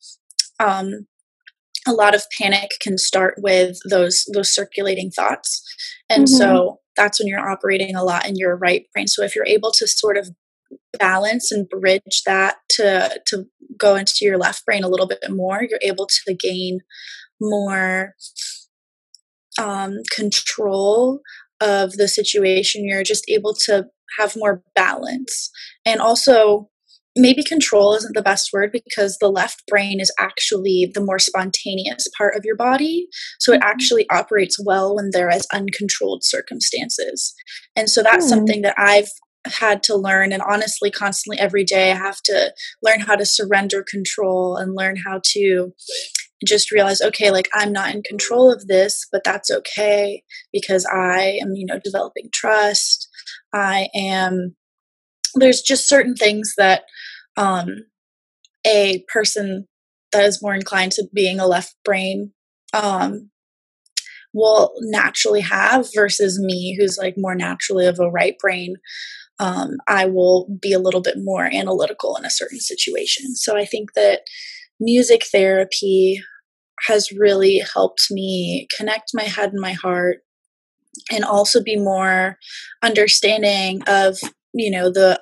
um, 0.59 1.05
a 1.87 1.93
lot 1.93 2.15
of 2.15 2.23
panic, 2.39 2.71
can 2.81 2.97
start 2.97 3.35
with 3.37 3.77
those 3.89 4.25
those 4.33 4.53
circulating 4.53 5.11
thoughts, 5.11 5.63
and 6.09 6.25
mm-hmm. 6.25 6.37
so 6.37 6.79
that's 6.95 7.19
when 7.19 7.27
you're 7.27 7.49
operating 7.49 7.95
a 7.95 8.03
lot 8.03 8.27
in 8.27 8.35
your 8.35 8.57
right 8.57 8.85
brain. 8.93 9.07
So 9.07 9.23
if 9.23 9.35
you're 9.35 9.45
able 9.45 9.71
to 9.71 9.87
sort 9.87 10.17
of 10.17 10.29
balance 10.99 11.51
and 11.51 11.69
bridge 11.69 12.23
that 12.25 12.57
to 12.69 13.19
to 13.27 13.45
go 13.77 13.95
into 13.95 14.13
your 14.21 14.37
left 14.37 14.65
brain 14.65 14.83
a 14.83 14.89
little 14.89 15.07
bit 15.07 15.19
more 15.29 15.61
you're 15.63 15.79
able 15.81 16.07
to 16.07 16.33
gain 16.33 16.79
more 17.39 18.13
um, 19.59 19.97
control 20.13 21.21
of 21.61 21.93
the 21.93 22.07
situation 22.07 22.87
you're 22.87 23.03
just 23.03 23.25
able 23.29 23.53
to 23.53 23.85
have 24.19 24.35
more 24.35 24.63
balance 24.75 25.51
and 25.85 25.99
also 25.99 26.69
maybe 27.17 27.43
control 27.43 27.93
isn't 27.93 28.15
the 28.15 28.21
best 28.21 28.49
word 28.53 28.71
because 28.71 29.17
the 29.17 29.29
left 29.29 29.63
brain 29.67 29.99
is 29.99 30.13
actually 30.19 30.91
the 30.93 31.03
more 31.03 31.19
spontaneous 31.19 32.07
part 32.17 32.35
of 32.35 32.45
your 32.45 32.55
body. 32.55 33.07
So 33.39 33.53
it 33.53 33.57
mm-hmm. 33.57 33.69
actually 33.69 34.09
operates 34.09 34.57
well 34.63 34.95
when 34.95 35.09
there 35.11 35.29
is 35.29 35.47
uncontrolled 35.53 36.23
circumstances. 36.23 37.33
And 37.75 37.89
so 37.89 38.03
that's 38.03 38.25
mm. 38.25 38.29
something 38.29 38.61
that 38.61 38.75
I've 38.77 39.09
had 39.45 39.83
to 39.83 39.95
learn 39.95 40.31
and 40.31 40.41
honestly 40.41 40.91
constantly 40.91 41.39
every 41.39 41.63
day 41.63 41.91
i 41.91 41.95
have 41.95 42.21
to 42.21 42.53
learn 42.83 42.99
how 42.99 43.15
to 43.15 43.25
surrender 43.25 43.83
control 43.89 44.57
and 44.57 44.75
learn 44.75 44.97
how 45.05 45.21
to 45.23 45.71
just 46.45 46.71
realize 46.71 47.01
okay 47.01 47.31
like 47.31 47.49
i'm 47.53 47.71
not 47.71 47.93
in 47.93 48.01
control 48.03 48.51
of 48.51 48.67
this 48.67 49.05
but 49.11 49.23
that's 49.23 49.49
okay 49.49 50.21
because 50.51 50.85
i 50.91 51.39
am 51.41 51.53
you 51.53 51.65
know 51.65 51.79
developing 51.83 52.29
trust 52.33 53.07
i 53.53 53.87
am 53.95 54.55
there's 55.35 55.61
just 55.61 55.89
certain 55.89 56.15
things 56.15 56.53
that 56.57 56.83
um 57.37 57.85
a 58.65 59.03
person 59.11 59.67
that 60.11 60.25
is 60.25 60.41
more 60.41 60.55
inclined 60.55 60.91
to 60.91 61.07
being 61.13 61.39
a 61.39 61.47
left 61.47 61.75
brain 61.83 62.31
um 62.73 63.29
will 64.33 64.73
naturally 64.81 65.41
have 65.41 65.87
versus 65.95 66.39
me 66.39 66.77
who's 66.79 66.97
like 66.97 67.15
more 67.17 67.35
naturally 67.35 67.85
of 67.85 67.99
a 67.99 68.09
right 68.09 68.37
brain 68.39 68.75
um, 69.39 69.77
I 69.87 70.05
will 70.05 70.47
be 70.61 70.73
a 70.73 70.79
little 70.79 71.01
bit 71.01 71.15
more 71.17 71.45
analytical 71.45 72.15
in 72.15 72.25
a 72.25 72.29
certain 72.29 72.59
situation. 72.59 73.35
So 73.35 73.55
I 73.55 73.65
think 73.65 73.93
that 73.93 74.21
music 74.79 75.25
therapy 75.31 76.21
has 76.87 77.11
really 77.11 77.63
helped 77.73 78.07
me 78.11 78.67
connect 78.75 79.11
my 79.13 79.23
head 79.23 79.51
and 79.51 79.61
my 79.61 79.73
heart 79.73 80.19
and 81.11 81.23
also 81.23 81.61
be 81.61 81.75
more 81.75 82.37
understanding 82.83 83.81
of 83.87 84.17
you 84.57 84.71
know 84.71 84.91
the 84.91 85.19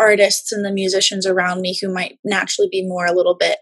artists 0.00 0.52
and 0.52 0.64
the 0.64 0.72
musicians 0.72 1.26
around 1.26 1.60
me 1.60 1.76
who 1.80 1.92
might 1.92 2.18
naturally 2.24 2.68
be 2.70 2.86
more 2.86 3.06
a 3.06 3.14
little 3.14 3.36
bit 3.36 3.58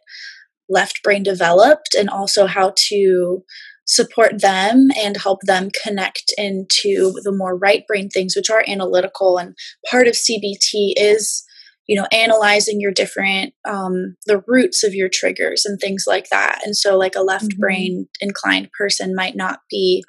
left 0.69 1.03
brain 1.03 1.23
developed 1.23 1.95
and 1.95 2.11
also 2.11 2.47
how 2.47 2.73
to 2.77 3.43
support 3.87 4.41
them 4.41 4.89
and 4.99 5.17
help 5.17 5.41
them 5.43 5.71
connect 5.83 6.35
into 6.37 7.13
the 7.23 7.33
more 7.33 7.57
right 7.57 7.87
brain 7.87 8.09
things 8.11 8.35
which 8.35 8.51
are 8.51 8.65
analytical 8.67 9.39
and 9.39 9.55
part 9.91 10.09
of 10.09 10.15
cbt 10.15 10.93
is 10.97 11.45
you 11.87 11.99
know 11.99 12.07
analyzing 12.13 12.81
your 12.81 12.91
different 12.91 13.55
um, 13.65 14.17
the 14.27 14.43
roots 14.47 14.83
of 14.83 14.95
your 14.95 15.09
triggers 15.09 15.65
and 15.65 15.79
things 15.81 16.05
like 16.07 16.29
that 16.31 16.61
and 16.65 16.77
so 16.77 16.99
like 16.99 17.15
a 17.15 17.23
left 17.23 17.45
mm-hmm. 17.45 17.61
brain 17.61 18.09
inclined 18.21 18.69
person 18.77 19.15
might 19.15 19.37
not 19.37 19.61
be 19.71 20.05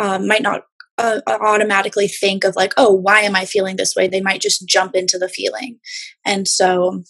um, 0.00 0.26
might 0.26 0.42
not 0.42 0.62
uh, 0.98 1.20
automatically 1.28 2.08
think 2.08 2.44
of 2.44 2.56
like 2.56 2.72
oh 2.76 2.92
why 2.92 3.20
am 3.20 3.36
i 3.36 3.44
feeling 3.44 3.76
this 3.76 3.94
way? 3.96 4.08
They 4.08 4.20
might 4.20 4.40
just 4.40 4.66
jump 4.68 4.94
into 4.94 5.18
the 5.18 5.28
feeling. 5.28 5.78
And 6.24 6.46
so 6.46 7.02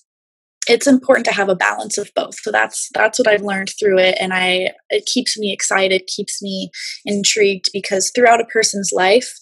it's 0.66 0.86
important 0.86 1.26
to 1.26 1.32
have 1.32 1.50
a 1.50 1.54
balance 1.54 1.98
of 1.98 2.10
both. 2.16 2.36
So 2.40 2.50
that's 2.50 2.88
that's 2.94 3.18
what 3.18 3.28
i've 3.28 3.42
learned 3.42 3.70
through 3.78 3.98
it 3.98 4.16
and 4.20 4.32
i 4.32 4.70
it 4.90 5.06
keeps 5.06 5.38
me 5.38 5.52
excited 5.52 6.06
keeps 6.06 6.42
me 6.42 6.70
intrigued 7.04 7.66
because 7.72 8.10
throughout 8.14 8.40
a 8.40 8.46
person's 8.46 8.90
life 8.92 9.32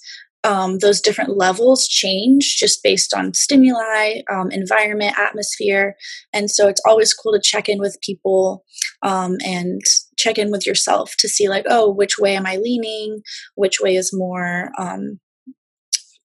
um, 0.45 0.79
those 0.79 1.01
different 1.01 1.37
levels 1.37 1.87
change 1.87 2.57
just 2.57 2.83
based 2.83 3.15
on 3.15 3.35
stimuli 3.35 4.23
um, 4.31 4.51
environment 4.51 5.17
atmosphere. 5.19 5.97
And 6.33 6.51
so 6.51 6.69
it's 6.69 6.81
always 6.87 7.15
cool 7.15 7.33
to 7.33 7.41
check 7.41 7.69
in 7.69 7.79
with 7.79 8.01
people 8.03 8.65
um, 9.03 9.37
and 9.45 9.81
check 10.19 10.39
in 10.39 10.51
with 10.51 10.67
yourself 10.67 11.15
to 11.19 11.29
see 11.29 11.49
like 11.49 11.65
oh 11.69 11.91
which 11.91 12.19
way 12.19 12.37
am 12.37 12.47
i 12.47 12.57
leaning? 12.57 13.23
Which 13.55 13.81
way 13.81 13.97
is 13.97 14.11
more 14.13 14.71
um, 14.79 15.21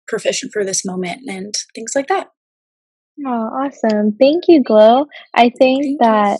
proficient 0.07 0.51
for 0.53 0.63
this 0.63 0.85
moment? 0.85 1.21
and 1.27 1.53
things 1.75 1.93
like 1.95 2.07
that. 2.07 2.27
Oh, 3.25 3.29
awesome. 3.29 4.15
Thank 4.19 4.43
you, 4.47 4.63
Glow. 4.63 5.07
I 5.33 5.49
think 5.49 5.99
that 5.99 6.39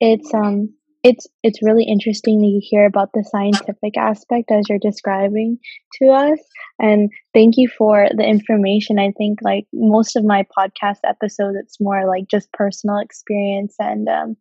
it's 0.00 0.32
um 0.34 0.74
it's 1.02 1.26
it's 1.42 1.62
really 1.62 1.84
interesting 1.84 2.40
to 2.40 2.66
hear 2.66 2.86
about 2.86 3.10
the 3.12 3.24
scientific 3.28 3.96
aspect 3.96 4.50
as 4.52 4.68
you're 4.68 4.78
describing 4.80 5.58
to 6.00 6.08
us 6.10 6.38
and 6.78 7.10
thank 7.34 7.54
you 7.56 7.68
for 7.76 8.08
the 8.16 8.24
information. 8.24 8.98
I 8.98 9.12
think 9.18 9.40
like 9.42 9.66
most 9.72 10.14
of 10.14 10.24
my 10.24 10.46
podcast 10.56 10.98
episodes 11.04 11.56
it's 11.60 11.80
more 11.80 12.06
like 12.06 12.24
just 12.30 12.52
personal 12.52 12.98
experience 12.98 13.74
and 13.80 14.08
um, 14.08 14.36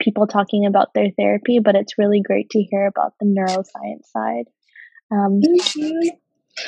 people 0.00 0.26
talking 0.26 0.66
about 0.66 0.94
their 0.94 1.10
therapy 1.16 1.58
but 1.58 1.74
it's 1.74 1.98
really 1.98 2.20
great 2.20 2.48
to 2.50 2.62
hear 2.62 2.86
about 2.86 3.14
the 3.20 3.26
neuroscience 3.26 4.06
side 4.12 4.44
um, 5.10 5.40
thank 5.40 5.74
you 5.76 6.12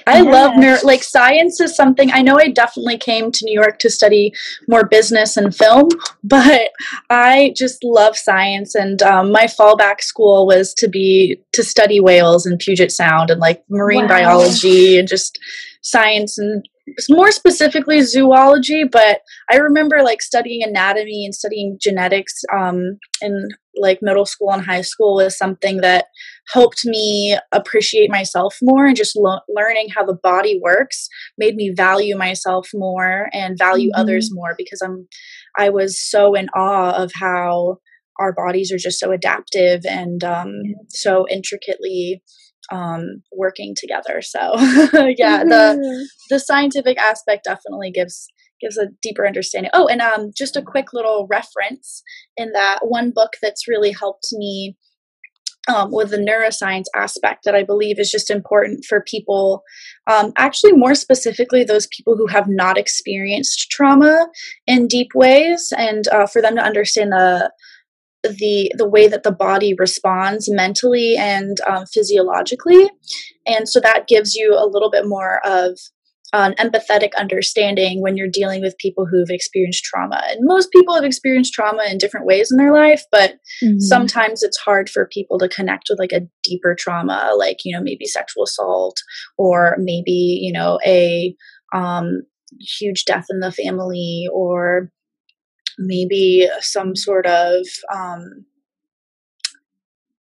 I 0.06 0.22
yes. 0.22 0.32
love 0.32 0.52
nerd 0.52 0.84
like 0.84 1.02
science 1.02 1.60
is 1.60 1.76
something 1.76 2.10
I 2.10 2.22
know 2.22 2.38
I 2.38 2.48
definitely 2.48 2.96
came 2.96 3.30
to 3.30 3.44
New 3.44 3.52
York 3.52 3.78
to 3.80 3.90
study 3.90 4.32
more 4.66 4.86
business 4.86 5.36
and 5.36 5.54
film, 5.54 5.88
but 6.24 6.70
I 7.10 7.52
just 7.54 7.84
love 7.84 8.16
science 8.16 8.74
and 8.74 9.02
um, 9.02 9.30
my 9.30 9.44
fallback 9.44 10.00
school 10.00 10.46
was 10.46 10.72
to 10.74 10.88
be 10.88 11.38
to 11.52 11.62
study 11.62 12.00
whales 12.00 12.46
and 12.46 12.58
Puget 12.58 12.92
Sound 12.92 13.30
and 13.30 13.40
like 13.40 13.62
marine 13.68 14.02
wow. 14.02 14.08
biology 14.08 14.98
and 14.98 15.06
just 15.06 15.38
science 15.82 16.38
and 16.38 16.66
more 17.08 17.32
specifically 17.32 18.02
zoology, 18.02 18.84
but 18.84 19.20
I 19.50 19.56
remember 19.56 20.02
like 20.02 20.20
studying 20.20 20.62
anatomy 20.62 21.24
and 21.24 21.34
studying 21.34 21.78
genetics 21.80 22.42
um, 22.52 22.98
in 23.22 23.48
like 23.76 24.00
middle 24.02 24.26
school 24.26 24.52
and 24.52 24.64
high 24.64 24.82
school 24.82 25.16
was 25.16 25.36
something 25.36 25.78
that 25.78 26.06
helped 26.52 26.84
me 26.84 27.36
appreciate 27.52 28.10
myself 28.10 28.56
more 28.62 28.86
and 28.86 28.96
just 28.96 29.16
lo- 29.16 29.40
learning 29.48 29.88
how 29.94 30.04
the 30.04 30.18
body 30.22 30.60
works 30.62 31.08
made 31.38 31.56
me 31.56 31.72
value 31.74 32.16
myself 32.16 32.68
more 32.74 33.28
and 33.32 33.58
value 33.58 33.88
mm-hmm. 33.90 34.00
others 34.00 34.28
more 34.32 34.54
because 34.56 34.80
I'm 34.82 35.08
I 35.58 35.70
was 35.70 35.98
so 35.98 36.34
in 36.34 36.48
awe 36.50 36.92
of 36.92 37.12
how 37.14 37.78
our 38.20 38.32
bodies 38.32 38.70
are 38.72 38.78
just 38.78 39.00
so 39.00 39.10
adaptive 39.10 39.84
and 39.86 40.22
um, 40.22 40.52
so 40.88 41.26
intricately 41.28 42.22
um, 42.72 43.22
working 43.32 43.74
together. 43.78 44.22
So 44.22 44.38
yeah, 44.58 45.44
the 45.44 45.78
mm-hmm. 45.78 46.02
the 46.30 46.38
scientific 46.38 46.98
aspect 46.98 47.44
definitely 47.44 47.90
gives 47.90 48.28
gives 48.60 48.78
a 48.78 48.88
deeper 49.02 49.26
understanding. 49.26 49.70
Oh, 49.74 49.86
and 49.86 50.00
um, 50.00 50.30
just 50.36 50.56
a 50.56 50.62
quick 50.62 50.92
little 50.92 51.26
reference 51.28 52.02
in 52.36 52.52
that 52.52 52.80
one 52.82 53.12
book 53.14 53.32
that's 53.42 53.68
really 53.68 53.92
helped 53.92 54.28
me 54.32 54.76
um, 55.68 55.90
with 55.90 56.10
the 56.10 56.18
neuroscience 56.18 56.84
aspect 56.94 57.44
that 57.44 57.54
I 57.54 57.62
believe 57.62 57.98
is 57.98 58.10
just 58.10 58.30
important 58.30 58.84
for 58.84 59.02
people, 59.02 59.62
um, 60.10 60.32
actually, 60.36 60.72
more 60.72 60.94
specifically, 60.94 61.64
those 61.64 61.86
people 61.86 62.16
who 62.16 62.26
have 62.26 62.46
not 62.48 62.76
experienced 62.76 63.70
trauma 63.70 64.28
in 64.66 64.88
deep 64.88 65.08
ways, 65.14 65.72
and 65.76 66.06
uh, 66.08 66.26
for 66.26 66.42
them 66.42 66.56
to 66.56 66.62
understand 66.62 67.12
the 67.12 67.50
the 68.28 68.72
the 68.76 68.88
way 68.88 69.08
that 69.08 69.22
the 69.22 69.32
body 69.32 69.74
responds 69.78 70.50
mentally 70.50 71.16
and 71.16 71.60
um, 71.68 71.84
physiologically 71.86 72.90
and 73.46 73.68
so 73.68 73.80
that 73.80 74.06
gives 74.08 74.34
you 74.34 74.54
a 74.54 74.66
little 74.66 74.90
bit 74.90 75.06
more 75.06 75.40
of 75.46 75.78
an 76.32 76.54
empathetic 76.54 77.14
understanding 77.16 78.02
when 78.02 78.16
you're 78.16 78.28
dealing 78.28 78.60
with 78.60 78.76
people 78.78 79.06
who've 79.06 79.30
experienced 79.30 79.84
trauma 79.84 80.22
and 80.28 80.40
most 80.42 80.70
people 80.72 80.94
have 80.94 81.04
experienced 81.04 81.52
trauma 81.52 81.84
in 81.88 81.96
different 81.96 82.26
ways 82.26 82.50
in 82.50 82.58
their 82.58 82.72
life 82.72 83.02
but 83.12 83.34
mm-hmm. 83.62 83.78
sometimes 83.78 84.42
it's 84.42 84.58
hard 84.58 84.90
for 84.90 85.08
people 85.12 85.38
to 85.38 85.48
connect 85.48 85.84
with 85.88 85.98
like 85.98 86.12
a 86.12 86.26
deeper 86.42 86.74
trauma 86.74 87.32
like 87.38 87.58
you 87.64 87.76
know 87.76 87.82
maybe 87.82 88.04
sexual 88.04 88.44
assault 88.44 88.96
or 89.38 89.76
maybe 89.78 90.38
you 90.42 90.52
know 90.52 90.78
a 90.84 91.34
um, 91.72 92.22
huge 92.60 93.04
death 93.04 93.26
in 93.30 93.40
the 93.40 93.52
family 93.52 94.26
or 94.32 94.90
maybe 95.78 96.48
some 96.60 96.96
sort 96.96 97.26
of 97.26 97.66
um, 97.92 98.44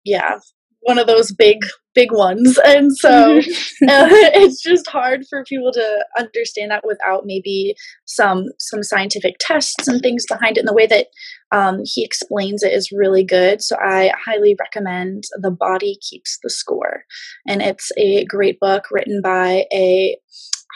yeah 0.04 0.38
one 0.82 0.98
of 0.98 1.06
those 1.06 1.32
big 1.32 1.58
big 1.98 2.12
ones. 2.12 2.58
And 2.68 2.96
so 2.96 3.40
mm-hmm. 3.40 3.88
uh, 3.88 4.08
it's 4.40 4.62
just 4.62 4.86
hard 4.86 5.24
for 5.28 5.42
people 5.44 5.72
to 5.72 6.04
understand 6.18 6.70
that 6.70 6.84
without 6.86 7.22
maybe 7.24 7.74
some 8.04 8.44
some 8.58 8.82
scientific 8.82 9.36
tests 9.40 9.88
and 9.88 10.00
things 10.00 10.24
behind 10.28 10.56
it. 10.56 10.60
And 10.60 10.68
the 10.68 10.74
way 10.74 10.86
that 10.86 11.06
um, 11.50 11.80
he 11.82 12.04
explains 12.04 12.62
it 12.62 12.72
is 12.72 12.92
really 12.92 13.24
good. 13.24 13.62
So 13.62 13.76
i 13.80 14.12
highly 14.24 14.54
recommend 14.60 15.24
the 15.40 15.50
body 15.50 15.98
keeps 16.08 16.38
the 16.42 16.50
score. 16.50 17.04
And 17.46 17.62
it's 17.62 17.90
a 17.96 18.24
great 18.26 18.60
book 18.60 18.84
written 18.90 19.20
by 19.22 19.64
a 19.72 20.16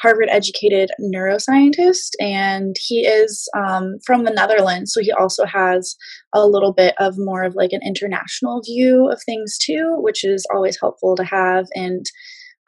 Harvard 0.03 0.29
educated 0.31 0.91
neuroscientist, 1.01 2.11
and 2.21 2.75
he 2.81 3.07
is 3.07 3.49
um, 3.57 3.99
from 4.05 4.25
the 4.25 4.33
Netherlands. 4.33 4.93
So 4.93 5.01
he 5.01 5.13
also 5.13 5.47
has 5.47 5.97
a 6.35 6.47
little 6.47 6.73
bit 6.73 6.95
of 6.99 7.15
more 7.17 7.45
of 7.45 7.55
like 7.55 7.73
an 7.73 7.81
international 7.87 8.63
view 8.63 9.09
of 9.11 9.23
things 9.25 9.57
too, 9.59 9.97
which 10.01 10.25
is 10.25 10.45
always 10.53 10.79
helpful 10.81 11.15
to 11.17 11.25
have. 11.25 11.67
And 11.75 12.05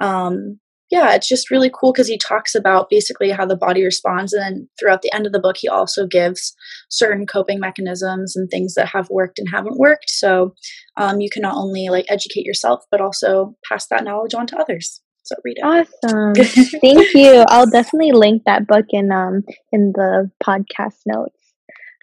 um, 0.00 0.60
yeah, 0.90 1.14
it's 1.14 1.28
just 1.28 1.50
really 1.50 1.70
cool 1.74 1.92
because 1.92 2.06
he 2.06 2.18
talks 2.18 2.54
about 2.54 2.88
basically 2.88 3.30
how 3.32 3.46
the 3.46 3.56
body 3.56 3.84
responds. 3.84 4.32
And 4.32 4.42
then 4.42 4.68
throughout 4.78 5.02
the 5.02 5.12
end 5.12 5.26
of 5.26 5.32
the 5.32 5.40
book, 5.40 5.56
he 5.58 5.68
also 5.68 6.06
gives 6.06 6.54
certain 6.88 7.26
coping 7.26 7.58
mechanisms 7.58 8.36
and 8.36 8.48
things 8.48 8.74
that 8.74 8.86
have 8.88 9.10
worked 9.10 9.40
and 9.40 9.48
haven't 9.50 9.78
worked. 9.78 10.08
So 10.10 10.54
um, 10.96 11.20
you 11.20 11.30
can 11.30 11.42
not 11.42 11.56
only 11.56 11.88
like 11.88 12.06
educate 12.08 12.46
yourself, 12.46 12.84
but 12.92 13.00
also 13.00 13.56
pass 13.68 13.88
that 13.88 14.04
knowledge 14.04 14.34
on 14.34 14.46
to 14.48 14.56
others. 14.56 15.00
So 15.24 15.36
read 15.44 15.56
it. 15.58 15.64
Awesome. 15.64 16.34
Thank 16.80 17.14
you. 17.14 17.44
I'll 17.48 17.68
definitely 17.68 18.12
link 18.12 18.42
that 18.46 18.66
book 18.66 18.86
in 18.90 19.10
um 19.10 19.42
in 19.72 19.92
the 19.94 20.30
podcast 20.42 20.98
notes. 21.06 21.38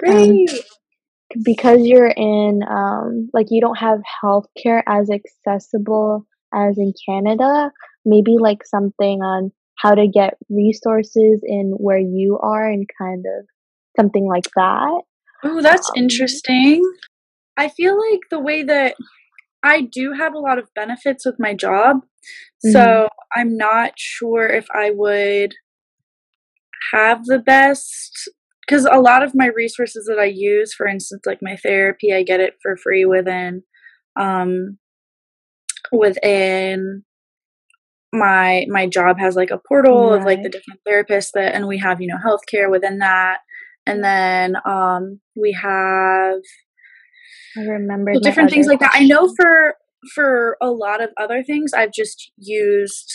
Um, 0.07 0.13
Great. 0.13 0.49
Um, 0.49 0.57
because 1.43 1.81
you're 1.83 2.07
in 2.07 2.61
um 2.67 3.29
like 3.33 3.47
you 3.49 3.61
don't 3.61 3.77
have 3.77 3.99
healthcare 4.23 4.83
as 4.87 5.09
accessible 5.09 6.27
as 6.53 6.77
in 6.77 6.93
Canada, 7.07 7.71
maybe 8.05 8.37
like 8.39 8.65
something 8.65 9.21
on 9.21 9.51
how 9.77 9.95
to 9.95 10.07
get 10.07 10.35
resources 10.49 11.41
in 11.43 11.73
where 11.77 11.97
you 11.97 12.39
are 12.41 12.69
and 12.69 12.87
kind 12.97 13.25
of 13.25 13.45
something 13.95 14.27
like 14.27 14.49
that. 14.55 15.01
Oh, 15.43 15.61
that's 15.61 15.89
um, 15.89 15.95
interesting. 15.97 16.83
I 17.57 17.69
feel 17.69 17.97
like 17.97 18.21
the 18.29 18.39
way 18.39 18.63
that 18.63 18.95
I 19.63 19.81
do 19.81 20.13
have 20.13 20.33
a 20.33 20.39
lot 20.39 20.59
of 20.59 20.73
benefits 20.75 21.25
with 21.25 21.35
my 21.39 21.53
job. 21.53 22.01
Mm-hmm. 22.65 22.71
So 22.71 23.09
I'm 23.35 23.57
not 23.57 23.93
sure 23.97 24.47
if 24.47 24.67
I 24.73 24.91
would 24.91 25.53
have 26.91 27.25
the 27.25 27.39
best 27.39 28.29
because 28.65 28.85
a 28.85 28.99
lot 28.99 29.23
of 29.23 29.35
my 29.35 29.47
resources 29.47 30.05
that 30.05 30.19
I 30.19 30.25
use, 30.25 30.73
for 30.73 30.87
instance, 30.87 31.23
like 31.25 31.39
my 31.41 31.57
therapy, 31.57 32.13
I 32.13 32.23
get 32.23 32.39
it 32.39 32.55
for 32.61 32.77
free 32.77 33.05
within 33.05 33.63
um 34.19 34.77
within 35.91 37.03
my 38.13 38.65
my 38.69 38.87
job 38.87 39.17
has 39.19 39.35
like 39.35 39.51
a 39.51 39.61
portal 39.67 40.11
right. 40.11 40.19
of 40.19 40.25
like 40.25 40.43
the 40.43 40.49
different 40.49 40.81
therapists 40.87 41.31
that 41.33 41.55
and 41.55 41.67
we 41.67 41.77
have, 41.77 42.01
you 42.01 42.07
know, 42.07 42.17
healthcare 42.17 42.69
within 42.69 42.99
that. 42.99 43.39
And 43.85 44.03
then 44.03 44.55
um 44.65 45.19
we 45.35 45.53
have 45.53 46.39
I 47.57 47.61
remember 47.61 48.13
different 48.19 48.51
things 48.51 48.67
like 48.67 48.79
that. 48.79 48.91
I 48.93 49.05
know 49.05 49.33
for 49.35 49.75
for 50.13 50.57
a 50.61 50.71
lot 50.71 51.03
of 51.03 51.09
other 51.17 51.43
things, 51.43 51.73
I've 51.73 51.93
just 51.93 52.31
used 52.37 53.11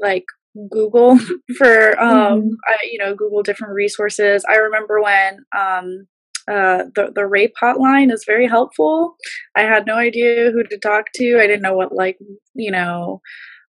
like 0.00 0.24
Google 0.70 1.18
for 1.58 2.00
um 2.00 2.40
mm-hmm. 2.40 2.48
I, 2.66 2.76
you 2.90 2.98
know 2.98 3.14
Google 3.14 3.42
different 3.42 3.74
resources. 3.74 4.44
I 4.48 4.56
remember 4.56 5.02
when 5.02 5.38
um 5.56 6.06
uh, 6.48 6.84
the 6.94 7.12
the 7.14 7.26
rape 7.26 7.54
hotline 7.62 8.10
is 8.12 8.24
very 8.26 8.46
helpful. 8.46 9.16
I 9.54 9.62
had 9.62 9.86
no 9.86 9.96
idea 9.96 10.50
who 10.50 10.62
to 10.62 10.78
talk 10.78 11.06
to. 11.16 11.38
I 11.38 11.46
didn't 11.46 11.62
know 11.62 11.74
what 11.74 11.94
like 11.94 12.18
you 12.54 12.70
know 12.70 13.20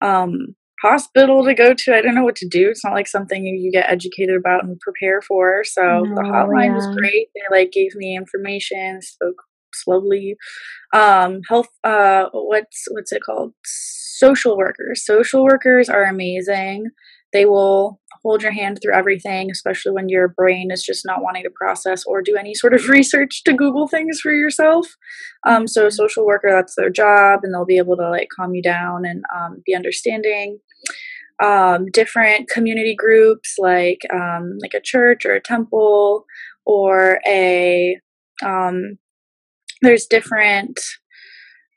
um, 0.03 0.55
hospital 0.83 1.45
to 1.45 1.55
go 1.55 1.73
to. 1.73 1.95
I 1.95 2.03
didn't 2.03 2.17
know 2.17 2.25
what 2.25 2.37
to 2.37 2.49
do. 2.49 2.69
It's 2.69 2.85
not 2.85 2.93
like 2.93 3.09
something 3.09 3.45
you 3.47 3.73
get 3.73 3.91
educated 3.91 4.37
about 4.37 4.65
and 4.65 4.79
prepare 4.81 5.23
for. 5.23 5.65
So 5.65 6.01
no, 6.01 6.15
the 6.15 6.23
hotline 6.23 6.67
yeah. 6.67 6.75
was 6.75 6.97
great. 6.97 7.29
They 7.35 7.57
like 7.57 7.73
gave 7.73 7.95
me 7.95 8.17
information, 8.17 9.01
spoke 9.01 9.43
slowly. 9.83 10.37
Um, 10.95 11.41
health, 11.49 11.69
uh, 11.85 12.27
what's 12.33 12.85
what's 12.91 13.13
it 13.13 13.23
called? 13.25 13.53
Social 13.65 14.57
workers. 14.57 15.05
Social 15.05 15.45
workers 15.45 15.89
are 15.89 16.05
amazing. 16.05 16.91
They 17.33 17.45
will 17.45 18.01
hold 18.23 18.43
your 18.43 18.53
hand 18.53 18.79
through 18.81 18.95
everything, 18.95 19.51
especially 19.51 19.93
when 19.93 20.09
your 20.09 20.29
brain 20.29 20.71
is 20.71 20.83
just 20.83 21.05
not 21.05 21.23
wanting 21.23 21.43
to 21.43 21.51
process 21.51 22.05
or 22.07 22.23
do 22.23 22.37
any 22.37 22.55
sort 22.55 22.75
of 22.75 22.89
research 22.99 23.43
to 23.45 23.53
Google 23.53 23.89
things 23.89 24.21
for 24.21 24.33
yourself. 24.33 24.87
Um, 25.47 25.67
so, 25.67 25.89
social 25.91 26.27
worker, 26.27 26.51
that's 26.51 26.75
their 26.77 26.91
job, 26.91 27.41
and 27.43 27.53
they'll 27.53 27.67
be 27.67 27.79
able 27.79 27.97
to 27.97 28.09
like 28.09 28.29
calm 28.35 28.55
you 28.55 28.63
down 28.63 29.05
and 29.05 29.23
um, 29.35 29.63
be 29.65 29.75
understanding. 29.75 30.59
Um, 31.43 31.91
different 31.93 32.49
community 32.49 32.95
groups 32.97 33.57
like 33.59 33.99
um, 34.11 34.57
like 34.63 34.73
a 34.73 34.81
church 34.81 35.27
or 35.27 35.35
a 35.35 35.41
temple 35.41 36.25
or 36.65 37.21
a 37.27 37.99
um, 38.43 38.99
there's 39.83 40.07
different 40.07 40.79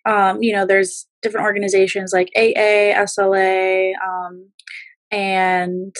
um, 0.05 0.41
you 0.41 0.53
know 0.53 0.65
there's 0.65 1.07
different 1.21 1.45
organizations 1.45 2.12
like 2.13 2.29
aa 2.38 3.05
sla 3.05 3.91
um, 4.07 4.49
and 5.12 5.95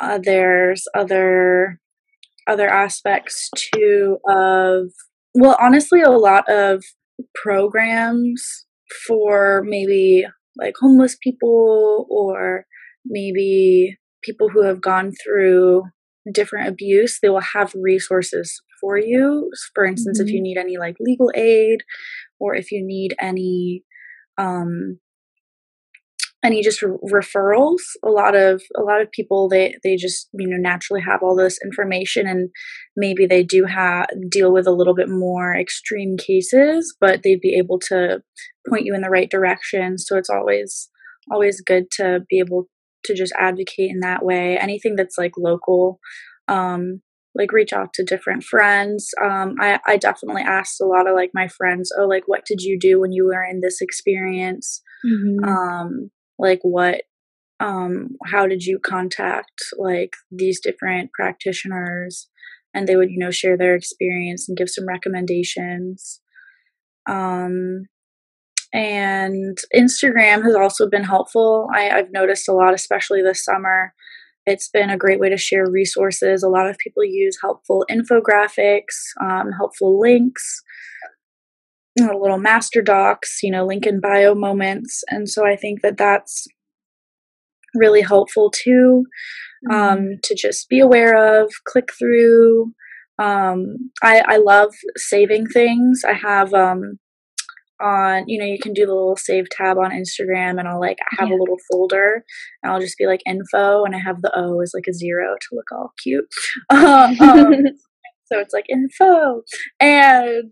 uh, 0.00 0.18
there's 0.22 0.84
other 0.94 1.78
other 2.48 2.68
aspects 2.68 3.48
too 3.56 4.18
of 4.28 4.90
well 5.34 5.56
honestly 5.60 6.00
a 6.02 6.10
lot 6.10 6.48
of 6.48 6.82
programs 7.34 8.66
for 9.06 9.62
maybe 9.66 10.24
like 10.58 10.74
homeless 10.80 11.16
people 11.22 12.06
or 12.10 12.66
maybe 13.06 13.96
people 14.22 14.48
who 14.48 14.62
have 14.62 14.80
gone 14.80 15.12
through 15.24 15.82
different 16.32 16.68
abuse 16.68 17.18
they 17.20 17.28
will 17.28 17.40
have 17.40 17.72
resources 17.74 18.62
for 18.82 18.98
you. 18.98 19.50
For 19.74 19.86
instance, 19.86 20.20
mm-hmm. 20.20 20.28
if 20.28 20.34
you 20.34 20.40
mm-hmm. 20.40 20.42
need 20.42 20.58
any 20.58 20.76
like 20.76 20.96
legal 21.00 21.30
aid 21.34 21.80
or 22.38 22.54
if 22.54 22.70
you 22.70 22.84
need 22.84 23.14
any 23.18 23.84
um 24.36 24.98
any 26.44 26.62
just 26.62 26.82
re- 26.82 26.96
referrals 27.12 27.82
a 28.02 28.08
lot 28.08 28.34
of 28.34 28.62
a 28.76 28.80
lot 28.80 29.00
of 29.00 29.12
people 29.12 29.48
they 29.48 29.76
they 29.84 29.94
just 29.94 30.28
you 30.32 30.48
know 30.48 30.56
naturally 30.56 31.02
have 31.02 31.22
all 31.22 31.36
this 31.36 31.58
information 31.62 32.26
and 32.26 32.48
maybe 32.96 33.26
they 33.26 33.42
do 33.42 33.64
have 33.66 34.06
deal 34.30 34.52
with 34.52 34.66
a 34.66 34.72
little 34.72 34.94
bit 34.94 35.08
more 35.08 35.54
extreme 35.54 36.16
cases 36.16 36.96
but 37.00 37.22
they'd 37.22 37.40
be 37.40 37.54
able 37.56 37.78
to 37.78 38.22
point 38.68 38.86
you 38.86 38.94
in 38.94 39.02
the 39.02 39.10
right 39.10 39.30
direction 39.30 39.98
so 39.98 40.16
it's 40.16 40.30
always 40.30 40.88
always 41.30 41.60
good 41.60 41.90
to 41.92 42.20
be 42.28 42.38
able 42.38 42.66
to 43.04 43.14
just 43.14 43.32
advocate 43.38 43.90
in 43.90 44.00
that 44.00 44.24
way. 44.24 44.56
Anything 44.58 44.96
that's 44.96 45.18
like 45.18 45.32
local, 45.36 45.98
um, 46.48 47.00
like 47.34 47.52
reach 47.52 47.72
out 47.72 47.92
to 47.94 48.04
different 48.04 48.44
friends. 48.44 49.10
Um, 49.22 49.56
I, 49.60 49.80
I 49.86 49.96
definitely 49.96 50.42
asked 50.42 50.80
a 50.80 50.86
lot 50.86 51.06
of 51.06 51.14
like 51.14 51.30
my 51.32 51.48
friends, 51.48 51.92
oh, 51.98 52.06
like 52.06 52.24
what 52.26 52.44
did 52.44 52.60
you 52.60 52.78
do 52.78 53.00
when 53.00 53.12
you 53.12 53.26
were 53.26 53.44
in 53.44 53.60
this 53.60 53.80
experience? 53.80 54.82
Mm-hmm. 55.04 55.48
Um, 55.48 56.10
like 56.38 56.60
what 56.62 57.02
um, 57.60 58.16
how 58.26 58.46
did 58.46 58.64
you 58.64 58.78
contact 58.80 59.62
like 59.78 60.14
these 60.30 60.60
different 60.60 61.12
practitioners 61.12 62.28
and 62.74 62.86
they 62.88 62.96
would 62.96 63.10
you 63.10 63.18
know 63.18 63.30
share 63.30 63.56
their 63.56 63.74
experience 63.74 64.48
and 64.48 64.58
give 64.58 64.68
some 64.68 64.86
recommendations 64.86 66.20
um, 67.08 67.84
and 68.72 69.58
instagram 69.74 70.42
has 70.42 70.54
also 70.54 70.88
been 70.88 71.04
helpful 71.04 71.68
I, 71.72 71.90
i've 71.90 72.10
noticed 72.10 72.48
a 72.48 72.52
lot 72.52 72.74
especially 72.74 73.22
this 73.22 73.44
summer 73.44 73.92
it's 74.46 74.68
been 74.68 74.90
a 74.90 74.98
great 74.98 75.20
way 75.20 75.28
to 75.28 75.36
share 75.36 75.70
resources 75.70 76.42
a 76.42 76.48
lot 76.48 76.68
of 76.68 76.78
people 76.78 77.04
use 77.04 77.36
helpful 77.40 77.84
infographics 77.90 78.96
um, 79.20 79.50
helpful 79.52 80.00
links 80.00 80.62
little 81.98 82.38
master 82.38 82.80
docs 82.80 83.40
you 83.42 83.50
know 83.50 83.66
link 83.66 83.86
in 83.86 84.00
bio 84.00 84.34
moments 84.34 85.02
and 85.08 85.28
so 85.28 85.46
i 85.46 85.54
think 85.54 85.82
that 85.82 85.98
that's 85.98 86.46
really 87.74 88.00
helpful 88.00 88.50
too 88.50 89.04
um, 89.70 89.76
mm-hmm. 89.76 90.12
to 90.22 90.34
just 90.34 90.68
be 90.68 90.80
aware 90.80 91.42
of, 91.42 91.52
click 91.66 91.90
through. 91.98 92.72
Um, 93.18 93.90
I, 94.02 94.22
I 94.26 94.36
love 94.38 94.74
saving 94.96 95.46
things. 95.46 96.02
I 96.06 96.14
have 96.14 96.52
um, 96.54 96.98
on, 97.80 98.24
you 98.28 98.38
know, 98.38 98.44
you 98.44 98.58
can 98.58 98.72
do 98.72 98.86
the 98.86 98.94
little 98.94 99.16
save 99.16 99.48
tab 99.50 99.78
on 99.78 99.90
Instagram 99.90 100.58
and 100.58 100.68
I'll 100.68 100.80
like 100.80 100.98
have 101.18 101.28
yeah. 101.28 101.34
a 101.34 101.38
little 101.38 101.58
folder 101.70 102.24
and 102.62 102.72
I'll 102.72 102.80
just 102.80 102.98
be 102.98 103.06
like 103.06 103.20
info 103.26 103.84
and 103.84 103.94
I 103.94 103.98
have 103.98 104.22
the 104.22 104.32
O 104.36 104.60
as 104.60 104.72
like 104.74 104.86
a 104.88 104.92
zero 104.92 105.34
to 105.34 105.48
look 105.52 105.72
all 105.72 105.92
cute. 106.02 106.26
um, 106.70 107.16
so 108.32 108.38
it's 108.38 108.54
like 108.54 108.66
info 108.68 109.42
and 109.80 110.50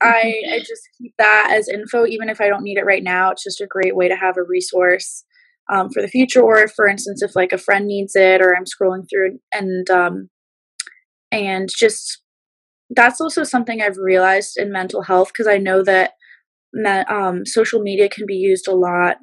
I, 0.00 0.34
I 0.52 0.58
just 0.60 0.88
keep 0.98 1.14
that 1.18 1.48
as 1.52 1.68
info 1.68 2.06
even 2.06 2.28
if 2.28 2.40
i 2.40 2.48
don't 2.48 2.62
need 2.62 2.78
it 2.78 2.86
right 2.86 3.02
now 3.02 3.30
it's 3.30 3.42
just 3.42 3.60
a 3.60 3.66
great 3.66 3.96
way 3.96 4.08
to 4.08 4.16
have 4.16 4.36
a 4.36 4.42
resource 4.42 5.24
um, 5.70 5.90
for 5.90 6.00
the 6.00 6.08
future 6.08 6.40
or 6.40 6.58
if, 6.58 6.72
for 6.74 6.86
instance 6.86 7.22
if 7.22 7.34
like 7.34 7.52
a 7.52 7.58
friend 7.58 7.86
needs 7.86 8.14
it 8.14 8.40
or 8.40 8.54
i'm 8.54 8.64
scrolling 8.64 9.06
through 9.10 9.38
and 9.52 9.90
um, 9.90 10.28
and 11.32 11.68
just 11.76 12.22
that's 12.90 13.20
also 13.20 13.42
something 13.42 13.82
i've 13.82 13.98
realized 13.98 14.56
in 14.56 14.72
mental 14.72 15.02
health 15.02 15.28
because 15.28 15.46
i 15.46 15.58
know 15.58 15.82
that 15.82 16.12
um, 17.08 17.46
social 17.46 17.80
media 17.80 18.08
can 18.08 18.26
be 18.26 18.34
used 18.34 18.68
a 18.68 18.74
lot 18.74 19.16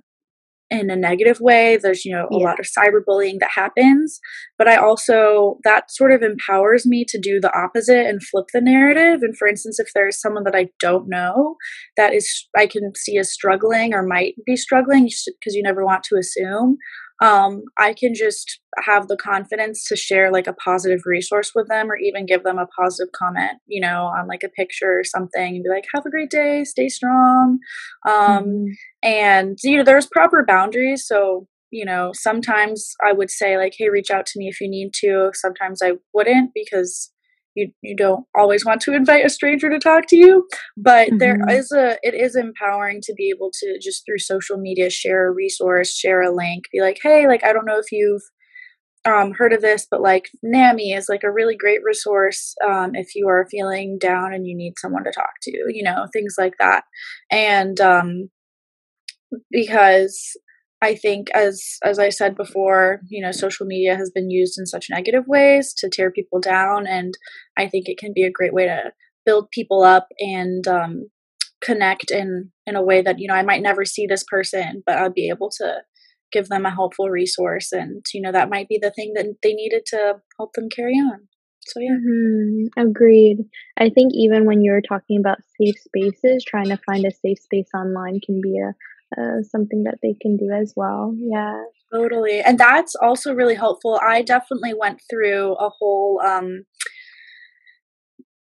in 0.72 0.90
a 0.90 0.96
negative 0.96 1.40
way. 1.40 1.78
There's, 1.78 2.06
you 2.06 2.12
know, 2.12 2.26
a 2.32 2.40
yeah. 2.40 2.44
lot 2.44 2.60
of 2.60 2.66
cyberbullying 2.66 3.40
that 3.40 3.52
happens, 3.54 4.20
but 4.58 4.68
I 4.68 4.78
also, 4.78 5.60
that 5.64 5.92
sort 5.92 6.12
of 6.12 6.24
empowers 6.24 6.88
me 6.88 7.06
to 7.08 7.20
do 7.20 7.40
the 7.40 7.56
opposite 7.56 8.08
and 8.08 8.22
flip 8.24 8.46
the 8.52 8.62
narrative. 8.62 9.22
And 9.22 9.38
for 9.38 9.48
instance, 9.48 9.80
if 9.80 9.90
there's 9.94 10.20
someone 10.20 10.44
that 10.46 10.56
I 10.56 10.70
don't 10.80 11.08
know 11.08 11.56
that 11.98 12.16
is, 12.16 12.48
I 12.58 12.66
can 12.66 12.92
see 12.96 13.18
is 13.18 13.32
struggling 13.32 13.94
or 13.94 14.02
might 14.02 14.34
be 14.44 14.56
struggling, 14.56 15.04
because 15.04 15.54
you 15.54 15.62
never 15.62 15.86
want 15.86 16.04
to 16.06 16.18
assume, 16.18 16.78
um, 17.22 17.64
I 17.80 17.94
can 17.94 18.14
just 18.14 18.60
have 18.84 19.08
the 19.08 19.16
confidence 19.16 19.86
to 19.86 19.96
share 19.96 20.32
like 20.32 20.48
a 20.48 20.54
positive 20.54 21.02
resource 21.06 21.52
with 21.56 21.68
them 21.70 21.90
or 21.90 21.98
even 21.98 22.26
give 22.26 22.44
them 22.44 22.58
a 22.58 22.68
positive 22.78 23.12
comment, 23.14 23.54
you 23.68 23.80
know, 23.80 24.12
on 24.18 24.28
like 24.28 24.44
a 24.44 24.50
picture 24.50 25.00
or 25.00 25.04
something 25.04 25.56
and 25.56 25.64
be 25.64 25.70
like, 25.70 25.86
have 25.94 26.06
a 26.06 26.10
great 26.10 26.30
day, 26.30 26.64
stay 26.66 26.90
strong. 26.90 27.60
Um, 28.08 28.44
mm-hmm. 28.44 28.66
And, 29.04 29.58
you 29.64 29.78
know, 29.78 29.84
there's 29.84 30.08
proper 30.08 30.44
boundaries. 30.46 31.06
So, 31.08 31.48
you 31.72 31.86
know, 31.86 32.12
sometimes 32.14 32.94
I 33.06 33.14
would 33.14 33.30
say, 33.30 33.58
like, 33.58 33.74
hey, 33.78 33.90
reach 33.90 34.12
out 34.12 34.26
to 34.28 34.40
me 34.40 34.48
if 34.48 34.60
you 34.60 34.70
need 34.70 34.92
to. 35.02 35.32
Sometimes 35.34 35.82
I 35.82 35.94
wouldn't 36.14 36.52
because 36.54 37.12
you 37.56 37.72
you 37.82 37.96
don't 37.96 38.26
always 38.36 38.66
want 38.66 38.82
to 38.82 38.94
invite 38.94 39.26
a 39.26 39.30
stranger 39.30 39.70
to 39.70 39.80
talk 39.80 40.06
to 40.08 40.16
you 40.16 40.48
but 40.78 41.08
mm-hmm. 41.08 41.18
there 41.18 41.40
is 41.50 41.72
a 41.72 41.98
it 42.04 42.14
is 42.14 42.36
empowering 42.36 43.00
to 43.02 43.14
be 43.14 43.30
able 43.30 43.50
to 43.52 43.80
just 43.82 44.06
through 44.06 44.20
social 44.20 44.58
media 44.58 44.90
share 44.90 45.28
a 45.28 45.32
resource 45.32 45.94
share 45.94 46.22
a 46.22 46.34
link 46.34 46.66
be 46.72 46.82
like 46.82 47.00
hey 47.02 47.28
like 47.28 47.44
i 47.44 47.52
don't 47.52 47.66
know 47.66 47.80
if 47.80 47.92
you've 47.92 48.24
um, 49.08 49.34
heard 49.34 49.54
of 49.54 49.62
this 49.62 49.86
but 49.90 50.02
like 50.02 50.32
NAMI 50.42 50.94
is 50.94 51.08
like 51.08 51.22
a 51.24 51.32
really 51.32 51.56
great 51.56 51.84
resource 51.84 52.56
um, 52.68 52.96
if 52.96 53.14
you 53.14 53.28
are 53.28 53.48
feeling 53.52 54.00
down 54.00 54.34
and 54.34 54.48
you 54.48 54.56
need 54.56 54.80
someone 54.80 55.04
to 55.04 55.12
talk 55.12 55.30
to 55.44 55.52
you 55.68 55.84
know 55.84 56.08
things 56.12 56.34
like 56.40 56.56
that 56.58 56.86
and 57.30 57.80
um, 57.80 58.32
because 59.52 60.36
I 60.86 60.94
think 60.94 61.32
as 61.32 61.78
as 61.84 61.98
I 61.98 62.10
said 62.10 62.36
before, 62.36 63.02
you 63.10 63.20
know, 63.20 63.32
social 63.32 63.66
media 63.66 63.96
has 63.96 64.12
been 64.12 64.30
used 64.30 64.60
in 64.60 64.68
such 64.68 64.88
negative 64.88 65.24
ways 65.28 65.74
to 65.80 65.90
tear 65.90 66.12
people 66.12 66.40
down, 66.40 66.86
and 66.86 67.16
I 67.58 67.68
think 67.68 67.90
it 67.90 67.98
can 67.98 68.14
be 68.14 68.24
a 68.24 68.32
great 68.32 68.54
way 68.54 68.66
to 68.68 68.92
build 69.26 69.50
people 69.50 69.82
up 69.82 70.08
and 70.20 70.68
um, 70.68 71.10
connect 71.60 72.12
in 72.12 72.52
in 72.68 72.76
a 72.76 72.84
way 72.84 73.02
that 73.02 73.18
you 73.18 73.28
know 73.28 73.34
I 73.34 73.42
might 73.42 73.64
never 73.64 73.84
see 73.84 74.06
this 74.06 74.24
person, 74.24 74.84
but 74.86 75.00
I'll 75.00 75.10
be 75.10 75.30
able 75.30 75.50
to 75.58 75.82
give 76.32 76.50
them 76.50 76.68
a 76.68 76.76
helpful 76.80 77.10
resource, 77.10 77.72
and 77.72 78.06
you 78.14 78.22
know 78.22 78.32
that 78.32 78.52
might 78.52 78.70
be 78.70 78.78
the 78.80 78.92
thing 78.92 79.14
that 79.16 79.26
they 79.42 79.54
needed 79.54 79.88
to 79.88 80.18
help 80.38 80.54
them 80.54 80.70
carry 80.70 80.94
on. 80.94 81.28
So 81.68 81.80
yeah, 81.80 81.98
mm-hmm. 81.98 82.80
agreed. 82.80 83.38
I 83.78 83.90
think 83.90 84.14
even 84.14 84.46
when 84.46 84.62
you're 84.62 84.82
talking 84.88 85.20
about 85.20 85.40
safe 85.60 85.80
spaces, 85.80 86.46
trying 86.48 86.70
to 86.70 86.78
find 86.86 87.06
a 87.06 87.12
safe 87.12 87.40
space 87.40 87.70
online 87.74 88.20
can 88.24 88.40
be 88.40 88.60
a 88.60 88.76
uh, 89.18 89.42
something 89.50 89.84
that 89.84 90.00
they 90.02 90.16
can 90.22 90.38
do 90.38 90.50
as 90.52 90.74
well. 90.76 91.16
Yeah. 91.18 91.64
Totally. 91.94 92.42
And 92.42 92.58
that's 92.58 92.96
also 92.96 93.34
really 93.34 93.56
helpful. 93.56 94.00
I 94.06 94.22
definitely 94.22 94.74
went 94.74 95.02
through 95.10 95.54
a 95.54 95.70
whole 95.70 96.20
um, 96.26 96.66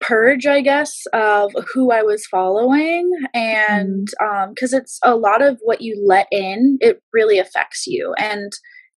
purge, 0.00 0.46
I 0.46 0.61
guess, 0.61 1.02
of 1.12 1.52
who 1.72 1.90
I 1.90 2.02
was 2.02 2.26
following. 2.26 3.11
And 3.35 4.06
because 4.48 4.72
um, 4.72 4.80
it's 4.80 4.98
a 5.02 5.16
lot 5.16 5.42
of 5.42 5.59
what 5.62 5.80
you 5.80 6.02
let 6.06 6.28
in, 6.30 6.78
it 6.80 7.02
really 7.12 7.38
affects 7.38 7.87
you. 7.87 8.14
And 8.18 8.52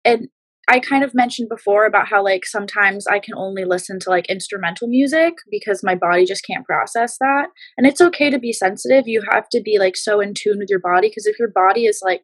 and 0.05 0.29
I 0.69 0.79
kind 0.79 1.03
of 1.03 1.15
mentioned 1.15 1.49
before 1.49 1.85
about 1.85 2.07
how 2.07 2.23
like 2.23 2.45
sometimes 2.45 3.07
I 3.07 3.17
can 3.17 3.33
only 3.35 3.65
listen 3.65 3.97
to 4.01 4.09
like 4.11 4.27
instrumental 4.27 4.87
music 4.87 5.33
because 5.49 5.81
my 5.83 5.95
body 5.95 6.25
just 6.25 6.45
can't 6.45 6.65
process 6.65 7.17
that. 7.19 7.47
And 7.75 7.87
it's 7.87 7.99
okay 7.99 8.29
to 8.29 8.37
be 8.37 8.53
sensitive. 8.53 9.07
You 9.07 9.23
have 9.31 9.49
to 9.49 9.61
be 9.65 9.79
like 9.79 9.97
so 9.97 10.21
in 10.21 10.35
tune 10.35 10.59
with 10.59 10.69
your 10.69 10.79
body 10.79 11.09
because 11.09 11.25
if 11.25 11.39
your 11.39 11.49
body 11.49 11.85
is 11.85 12.01
like 12.05 12.21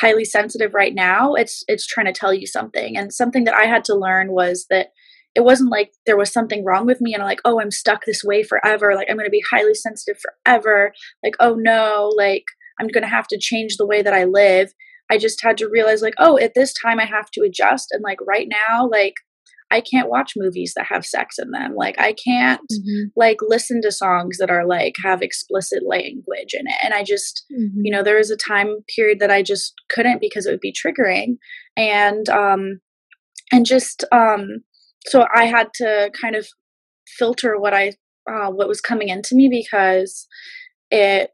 highly 0.00 0.24
sensitive 0.24 0.74
right 0.74 0.94
now, 0.96 1.34
it's 1.34 1.62
it's 1.68 1.86
trying 1.86 2.06
to 2.06 2.12
tell 2.12 2.34
you 2.34 2.48
something. 2.48 2.96
And 2.96 3.12
something 3.12 3.44
that 3.44 3.54
I 3.54 3.66
had 3.66 3.84
to 3.84 3.94
learn 3.94 4.32
was 4.32 4.66
that 4.70 4.88
it 5.36 5.44
wasn't 5.44 5.70
like 5.70 5.92
there 6.06 6.16
was 6.16 6.32
something 6.32 6.64
wrong 6.64 6.86
with 6.86 7.00
me 7.00 7.14
and 7.14 7.22
I'm 7.22 7.28
like, 7.28 7.40
"Oh, 7.44 7.60
I'm 7.60 7.70
stuck 7.70 8.04
this 8.04 8.24
way 8.24 8.42
forever. 8.42 8.96
Like 8.96 9.06
I'm 9.08 9.16
going 9.16 9.28
to 9.28 9.30
be 9.30 9.44
highly 9.48 9.74
sensitive 9.74 10.20
forever." 10.20 10.92
Like, 11.22 11.36
"Oh 11.38 11.54
no, 11.54 12.12
like 12.16 12.44
I'm 12.80 12.88
going 12.88 13.04
to 13.04 13.08
have 13.08 13.28
to 13.28 13.38
change 13.38 13.76
the 13.76 13.86
way 13.86 14.02
that 14.02 14.12
I 14.14 14.24
live." 14.24 14.72
I 15.10 15.18
just 15.18 15.42
had 15.42 15.56
to 15.58 15.68
realize 15.68 16.02
like, 16.02 16.14
oh, 16.18 16.38
at 16.38 16.52
this 16.54 16.72
time 16.72 16.98
I 16.98 17.04
have 17.04 17.30
to 17.32 17.42
adjust 17.42 17.88
and 17.90 18.02
like 18.02 18.18
right 18.26 18.48
now 18.48 18.88
like 18.88 19.14
I 19.70 19.80
can't 19.80 20.10
watch 20.10 20.34
movies 20.36 20.72
that 20.76 20.86
have 20.86 21.04
sex 21.04 21.36
in 21.38 21.50
them. 21.50 21.74
Like 21.74 21.98
I 21.98 22.12
can't 22.12 22.60
mm-hmm. 22.72 23.08
like 23.16 23.38
listen 23.40 23.80
to 23.82 23.90
songs 23.90 24.38
that 24.38 24.50
are 24.50 24.66
like 24.66 24.94
have 25.02 25.22
explicit 25.22 25.82
language 25.84 26.54
in 26.54 26.66
it. 26.66 26.76
And 26.82 26.94
I 26.94 27.02
just, 27.02 27.44
mm-hmm. 27.52 27.80
you 27.82 27.90
know, 27.90 28.02
there 28.02 28.18
was 28.18 28.30
a 28.30 28.36
time 28.36 28.76
period 28.94 29.18
that 29.20 29.32
I 29.32 29.42
just 29.42 29.74
couldn't 29.90 30.20
because 30.20 30.46
it 30.46 30.52
would 30.52 30.60
be 30.60 30.72
triggering. 30.72 31.38
And 31.76 32.28
um 32.28 32.80
and 33.50 33.66
just 33.66 34.04
um 34.12 34.62
so 35.06 35.26
I 35.34 35.46
had 35.46 35.68
to 35.74 36.10
kind 36.20 36.36
of 36.36 36.46
filter 37.18 37.58
what 37.58 37.74
I 37.74 37.94
uh 38.30 38.50
what 38.50 38.68
was 38.68 38.80
coming 38.80 39.08
into 39.08 39.34
me 39.34 39.48
because 39.50 40.28
it 40.90 41.30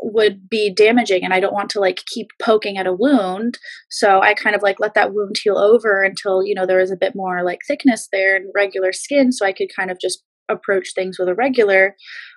would 0.00 0.48
be 0.48 0.72
damaging 0.72 1.24
and 1.24 1.32
I 1.32 1.40
don't 1.40 1.54
want 1.54 1.70
to 1.70 1.80
like 1.80 2.02
keep 2.06 2.28
poking 2.40 2.76
at 2.76 2.86
a 2.86 2.92
wound. 2.92 3.58
So 3.90 4.20
I 4.20 4.34
kind 4.34 4.56
of 4.56 4.62
like 4.62 4.80
let 4.80 4.94
that 4.94 5.12
wound 5.12 5.36
heal 5.42 5.58
over 5.58 6.02
until, 6.02 6.44
you 6.44 6.54
know, 6.54 6.66
there 6.66 6.80
was 6.80 6.90
a 6.90 6.96
bit 6.96 7.14
more 7.14 7.44
like 7.44 7.60
thickness 7.66 8.08
there 8.12 8.34
and 8.34 8.50
regular 8.54 8.92
skin 8.92 9.32
so 9.32 9.46
I 9.46 9.52
could 9.52 9.68
kind 9.74 9.90
of 9.90 9.98
just 10.00 10.24
approach 10.48 10.90
things 10.94 11.18
with 11.18 11.28
a 11.28 11.34
regular 11.34 11.96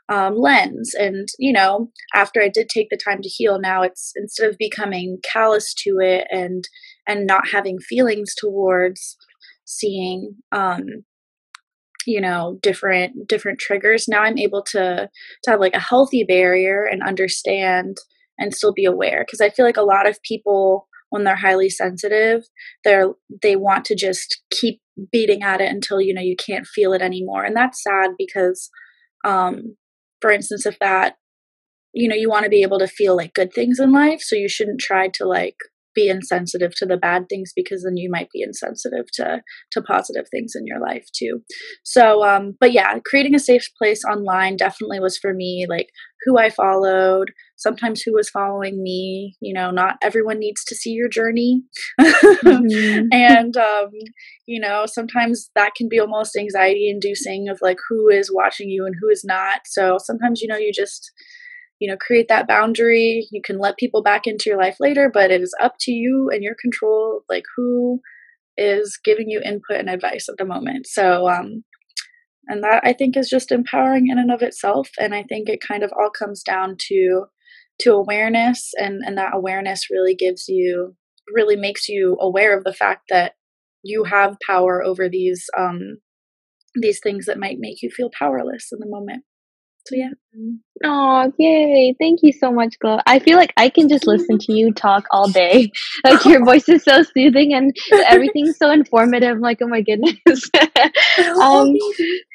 um, 0.10 0.36
lens. 0.36 0.94
And, 0.94 1.28
you 1.40 1.52
know, 1.52 1.92
after 2.14 2.42
I 2.42 2.50
did 2.50 2.70
take 2.70 2.90
the 2.90 2.98
time 2.98 3.22
to 3.22 3.30
heal, 3.30 3.60
now 3.60 3.82
it's 3.82 4.12
instead 4.16 4.50
of 4.50 4.58
becoming 4.58 5.18
callous 5.24 5.74
to 5.80 5.98
it 6.00 6.28
and 6.32 6.68
and 7.08 7.26
not 7.26 7.50
having 7.52 7.80
feelings 7.80 8.34
towards 8.36 9.18
seeing 9.66 10.36
um 10.52 11.04
you 12.06 12.22
know 12.22 12.58
different 12.62 13.28
different 13.28 13.60
triggers. 13.60 14.08
Now 14.08 14.22
i'm 14.22 14.38
able 14.38 14.64
to 14.72 15.10
to 15.44 15.52
have 15.52 15.60
like 15.60 15.74
a 15.76 15.80
healthy 15.80 16.24
barrier 16.24 16.84
and 16.86 17.04
understand 17.04 17.98
and 18.38 18.54
still 18.54 18.74
be 18.74 18.86
aware 18.86 19.24
because 19.26 19.42
i 19.42 19.50
feel 19.50 19.66
like 19.66 19.78
a 19.78 19.82
lot 19.84 20.08
of 20.08 20.22
people 20.24 20.88
when 21.10 21.24
they're 21.24 21.36
highly 21.36 21.70
sensitive 21.70 22.44
they're 22.84 23.12
they 23.42 23.56
want 23.56 23.86
to 23.86 23.96
just 23.96 24.42
keep 24.52 24.82
beating 25.12 25.44
at 25.44 25.62
it 25.62 25.70
until 25.70 26.02
you 26.02 26.14
know 26.14 26.22
you 26.22 26.36
can't 26.36 26.68
feel 26.68 26.94
it 26.94 27.02
anymore 27.02 27.44
and 27.44 27.56
that's 27.56 27.84
sad 27.84 28.12
because 28.18 28.70
um 29.24 29.76
for 30.22 30.32
instance 30.32 30.66
if 30.66 30.78
that 30.80 31.16
you 31.94 32.08
know 32.08 32.16
you 32.16 32.30
want 32.30 32.44
to 32.44 32.50
be 32.50 32.62
able 32.62 32.80
to 32.80 32.88
feel 32.88 33.16
like 33.16 33.34
good 33.34 33.54
things 33.54 33.80
in 33.80 33.92
life 33.92 34.22
so 34.22 34.36
you 34.36 34.50
shouldn't 34.50 34.80
try 34.80 35.08
to 35.08 35.26
like 35.26 35.56
be 35.96 36.08
insensitive 36.08 36.76
to 36.76 36.86
the 36.86 36.98
bad 36.98 37.28
things 37.30 37.52
because 37.56 37.84
then 37.84 37.98
you 37.98 38.10
might 38.12 38.30
be 38.32 38.42
insensitive 38.42 39.06
to 39.14 39.42
to 39.72 39.82
positive 39.82 40.26
things 40.30 40.54
in 40.56 40.68
your 40.68 40.80
life 40.80 41.08
too. 41.18 41.42
So 41.84 42.24
um 42.24 42.56
but 42.60 42.72
yeah 42.72 43.00
creating 43.06 43.36
a 43.36 43.40
safe 43.40 43.68
place 43.78 44.04
online 44.04 44.58
definitely 44.58 45.00
was 45.00 45.18
for 45.18 45.34
me 45.34 45.66
like 45.70 45.88
who 46.24 46.40
i 46.40 46.50
followed 46.50 47.32
sometimes 47.56 48.02
who 48.02 48.14
was 48.14 48.30
following 48.30 48.82
me 48.82 49.36
you 49.42 49.54
know 49.54 49.72
not 49.72 49.96
everyone 50.02 50.40
needs 50.40 50.64
to 50.66 50.76
see 50.76 50.92
your 50.92 51.10
journey. 51.10 51.64
Mm-hmm. 52.00 53.08
and 53.12 53.56
um 53.58 53.92
you 54.46 54.60
know 54.60 54.86
sometimes 54.86 55.50
that 55.56 55.76
can 55.76 55.88
be 55.90 56.00
almost 56.00 56.36
anxiety 56.36 56.90
inducing 56.90 57.48
of 57.50 57.60
like 57.62 57.78
who 57.90 58.10
is 58.10 58.32
watching 58.34 58.70
you 58.70 58.86
and 58.86 58.96
who 59.00 59.10
is 59.10 59.24
not. 59.24 59.62
So 59.66 59.98
sometimes 60.00 60.42
you 60.42 60.48
know 60.48 60.58
you 60.58 60.72
just 60.74 61.12
you 61.80 61.90
know 61.90 61.98
create 61.98 62.28
that 62.30 62.48
boundary. 62.48 63.28
You 63.32 63.42
can 63.44 63.60
let 63.60 63.78
people 63.78 64.04
back 64.04 64.28
into 64.28 64.50
your 64.50 64.60
life 64.60 64.78
later 64.80 65.10
but 65.14 65.32
it 65.32 65.42
is 65.42 65.56
up 65.62 65.76
to 65.82 65.92
you 65.92 66.30
and 66.34 66.44
your 66.44 66.56
control 66.60 67.22
like 67.30 67.44
who 67.56 68.02
is 68.58 68.98
giving 69.04 69.30
you 69.30 69.42
input 69.44 69.78
and 69.78 69.90
advice 69.90 70.28
at 70.30 70.38
the 70.38 70.46
moment. 70.46 70.88
So 70.88 71.30
um 71.30 71.64
and 72.48 72.64
that 72.64 72.82
i 72.86 72.94
think 72.94 73.18
is 73.18 73.30
just 73.30 73.52
empowering 73.52 74.08
in 74.08 74.18
and 74.20 74.32
of 74.32 74.42
itself 74.42 74.90
and 75.00 75.14
i 75.14 75.24
think 75.24 75.50
it 75.50 75.60
kind 75.66 75.84
of 75.84 75.92
all 76.00 76.10
comes 76.10 76.44
down 76.44 76.76
to 76.80 77.26
to 77.80 77.92
awareness 77.92 78.72
and 78.78 79.02
and 79.06 79.18
that 79.18 79.34
awareness 79.34 79.90
really 79.90 80.16
gives 80.16 80.48
you 80.48 80.96
really 81.34 81.56
makes 81.56 81.90
you 81.90 82.18
aware 82.20 82.58
of 82.58 82.64
the 82.64 82.74
fact 82.74 83.04
that 83.10 83.34
you 83.84 84.04
have 84.04 84.38
power 84.46 84.84
over 84.84 85.10
these 85.10 85.46
um 85.58 85.98
these 86.82 87.00
things 87.02 87.26
that 87.26 87.40
might 87.40 87.58
make 87.60 87.82
you 87.82 87.90
feel 87.90 88.10
powerless 88.18 88.70
in 88.72 88.80
the 88.80 88.88
moment 88.90 89.24
so 89.86 89.96
yeah. 89.96 90.10
Oh, 90.84 91.32
yay. 91.38 91.96
Thank 92.00 92.20
you 92.24 92.34
so 92.34 92.52
much, 92.52 92.78
Glo. 92.80 93.00
I 93.06 93.20
feel 93.20 93.38
like 93.38 93.54
I 93.56 93.70
can 93.70 93.88
just 93.88 94.08
listen 94.08 94.40
to 94.40 94.54
you 94.54 94.74
talk 94.74 95.06
all 95.12 95.30
day. 95.30 95.72
Like 96.04 96.26
your 96.26 96.44
voice 96.50 96.68
is 96.70 96.84
so 96.84 97.04
soothing 97.04 97.54
and 97.54 97.76
everything's 98.08 98.58
so 98.58 98.72
informative. 98.72 99.40
Like, 99.40 99.60
oh 99.62 99.68
my 99.68 99.82
goodness. 99.82 100.18
um, 101.42 101.74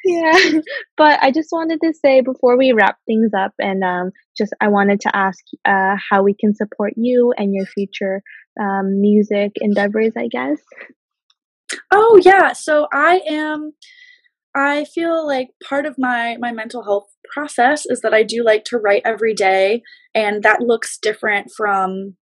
yeah. 0.04 0.60
But 0.96 1.20
I 1.22 1.30
just 1.30 1.48
wanted 1.52 1.80
to 1.82 1.92
say 1.92 2.20
before 2.20 2.56
we 2.56 2.72
wrap 2.72 2.96
things 3.06 3.32
up 3.36 3.52
and 3.58 3.84
um, 3.84 4.10
just 4.36 4.52
I 4.60 4.68
wanted 4.68 5.00
to 5.02 5.16
ask 5.16 5.38
uh, 5.64 5.96
how 6.10 6.22
we 6.22 6.34
can 6.34 6.54
support 6.54 6.94
you 6.96 7.34
and 7.36 7.54
your 7.54 7.66
future 7.66 8.22
um, 8.60 9.00
music 9.00 9.52
endeavors, 9.56 10.12
I 10.16 10.28
guess. 10.28 10.58
Oh 11.92 12.20
yeah. 12.24 12.52
So 12.52 12.88
I 12.92 13.20
am 13.28 13.72
I 14.54 14.84
feel 14.84 15.26
like 15.26 15.48
part 15.62 15.86
of 15.86 15.96
my 15.98 16.36
my 16.40 16.52
mental 16.52 16.82
health 16.82 17.08
process 17.32 17.86
is 17.86 18.00
that 18.00 18.14
I 18.14 18.22
do 18.22 18.44
like 18.44 18.64
to 18.64 18.78
write 18.78 19.02
every 19.04 19.34
day 19.34 19.82
and 20.14 20.42
that 20.42 20.60
looks 20.60 20.98
different 20.98 21.50
from 21.56 22.16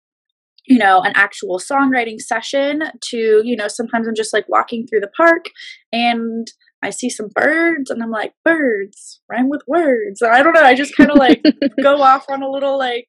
you 0.68 0.78
know 0.80 1.02
an 1.02 1.14
actual 1.16 1.60
songwriting 1.60 2.20
session 2.20 2.84
to 3.10 3.42
you 3.44 3.56
know 3.56 3.68
sometimes 3.68 4.08
I'm 4.08 4.16
just 4.16 4.34
like 4.34 4.50
walking 4.50 4.88
through 4.88 5.02
the 5.02 5.12
park 5.16 5.46
and 5.92 6.48
I 6.84 6.90
see 6.90 7.10
some 7.10 7.30
birds 7.34 7.90
and 7.92 8.02
I'm 8.02 8.12
like 8.12 8.34
birds 8.44 9.22
rhyme 9.30 9.50
with 9.50 9.62
words 9.68 10.22
and 10.22 10.32
I 10.32 10.42
don't 10.42 10.54
know 10.54 10.64
I 10.64 10.76
just 10.76 10.96
kind 10.96 11.12
of 11.12 11.18
like 11.18 11.44
go 11.84 12.02
off 12.02 12.26
on 12.30 12.42
a 12.42 12.50
little 12.50 12.78
like 12.78 13.08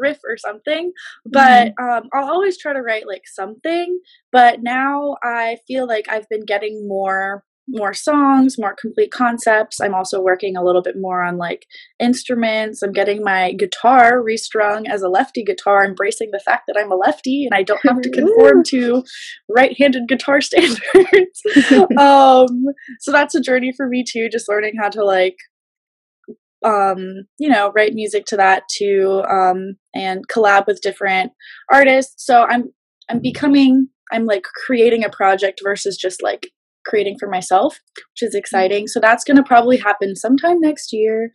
riff 0.00 0.18
or 0.28 0.36
something 0.36 0.92
but 1.26 1.72
mm-hmm. 1.74 1.84
um, 1.84 2.08
i'll 2.14 2.30
always 2.30 2.56
try 2.56 2.72
to 2.72 2.80
write 2.82 3.06
like 3.08 3.24
something 3.26 3.98
but 4.30 4.62
now 4.62 5.16
i 5.24 5.56
feel 5.66 5.88
like 5.88 6.06
i've 6.08 6.28
been 6.28 6.44
getting 6.44 6.86
more 6.86 7.42
more 7.68 7.92
songs, 7.92 8.56
more 8.58 8.74
complete 8.74 9.10
concepts. 9.10 9.80
I'm 9.80 9.94
also 9.94 10.20
working 10.20 10.56
a 10.56 10.64
little 10.64 10.82
bit 10.82 10.96
more 10.98 11.22
on 11.22 11.36
like 11.36 11.66
instruments. 12.00 12.82
I'm 12.82 12.92
getting 12.92 13.22
my 13.22 13.52
guitar 13.52 14.22
restrung 14.22 14.86
as 14.86 15.02
a 15.02 15.08
lefty 15.08 15.44
guitar, 15.44 15.84
embracing 15.84 16.30
the 16.32 16.40
fact 16.40 16.64
that 16.66 16.76
I'm 16.78 16.90
a 16.90 16.96
lefty 16.96 17.44
and 17.44 17.54
I 17.54 17.62
don't 17.62 17.84
have 17.84 18.00
to 18.00 18.10
conform 18.14 18.64
to 18.68 19.04
right-handed 19.48 20.08
guitar 20.08 20.40
standards. 20.42 21.42
um, 21.98 22.64
so 23.00 23.12
that's 23.12 23.34
a 23.34 23.40
journey 23.40 23.72
for 23.76 23.86
me 23.86 24.04
too, 24.08 24.28
just 24.30 24.48
learning 24.48 24.74
how 24.80 24.88
to 24.88 25.04
like 25.04 25.36
um 26.64 27.24
you 27.38 27.48
know 27.48 27.70
write 27.76 27.94
music 27.94 28.24
to 28.24 28.36
that 28.36 28.64
too 28.68 29.22
um 29.30 29.76
and 29.94 30.26
collab 30.26 30.66
with 30.66 30.80
different 30.80 31.30
artists 31.72 32.26
so 32.26 32.42
i'm 32.46 32.64
i'm 33.08 33.20
becoming 33.20 33.86
i'm 34.10 34.26
like 34.26 34.42
creating 34.66 35.04
a 35.04 35.08
project 35.08 35.60
versus 35.62 35.96
just 35.96 36.20
like 36.20 36.50
creating 36.88 37.16
for 37.20 37.28
myself, 37.28 37.78
which 37.96 38.28
is 38.28 38.34
exciting. 38.34 38.86
So 38.88 38.98
that's 39.00 39.24
going 39.24 39.36
to 39.36 39.42
probably 39.42 39.76
happen 39.76 40.16
sometime 40.16 40.60
next 40.60 40.92
year. 40.92 41.30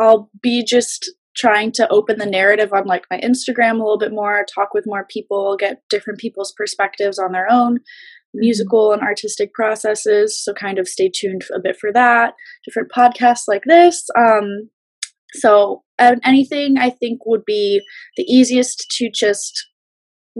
I'll 0.00 0.30
be 0.42 0.64
just 0.64 1.10
trying 1.36 1.70
to 1.72 1.88
open 1.90 2.18
the 2.18 2.26
narrative 2.26 2.72
on 2.72 2.86
like 2.86 3.04
my 3.10 3.20
Instagram 3.20 3.74
a 3.74 3.84
little 3.84 3.98
bit 3.98 4.12
more, 4.12 4.44
talk 4.52 4.74
with 4.74 4.84
more 4.86 5.06
people, 5.08 5.56
get 5.56 5.82
different 5.88 6.18
people's 6.18 6.52
perspectives 6.56 7.18
on 7.18 7.32
their 7.32 7.50
own 7.50 7.78
musical 8.34 8.92
and 8.92 9.02
artistic 9.02 9.52
processes. 9.54 10.42
So 10.42 10.52
kind 10.52 10.78
of 10.78 10.88
stay 10.88 11.10
tuned 11.14 11.42
a 11.54 11.60
bit 11.62 11.76
for 11.80 11.92
that. 11.92 12.34
Different 12.64 12.90
podcasts 12.90 13.44
like 13.46 13.62
this. 13.66 14.04
Um, 14.18 14.68
so 15.34 15.82
anything 15.98 16.78
I 16.78 16.90
think 16.90 17.20
would 17.26 17.44
be 17.44 17.80
the 18.16 18.24
easiest 18.24 18.86
to 18.98 19.10
just 19.14 19.68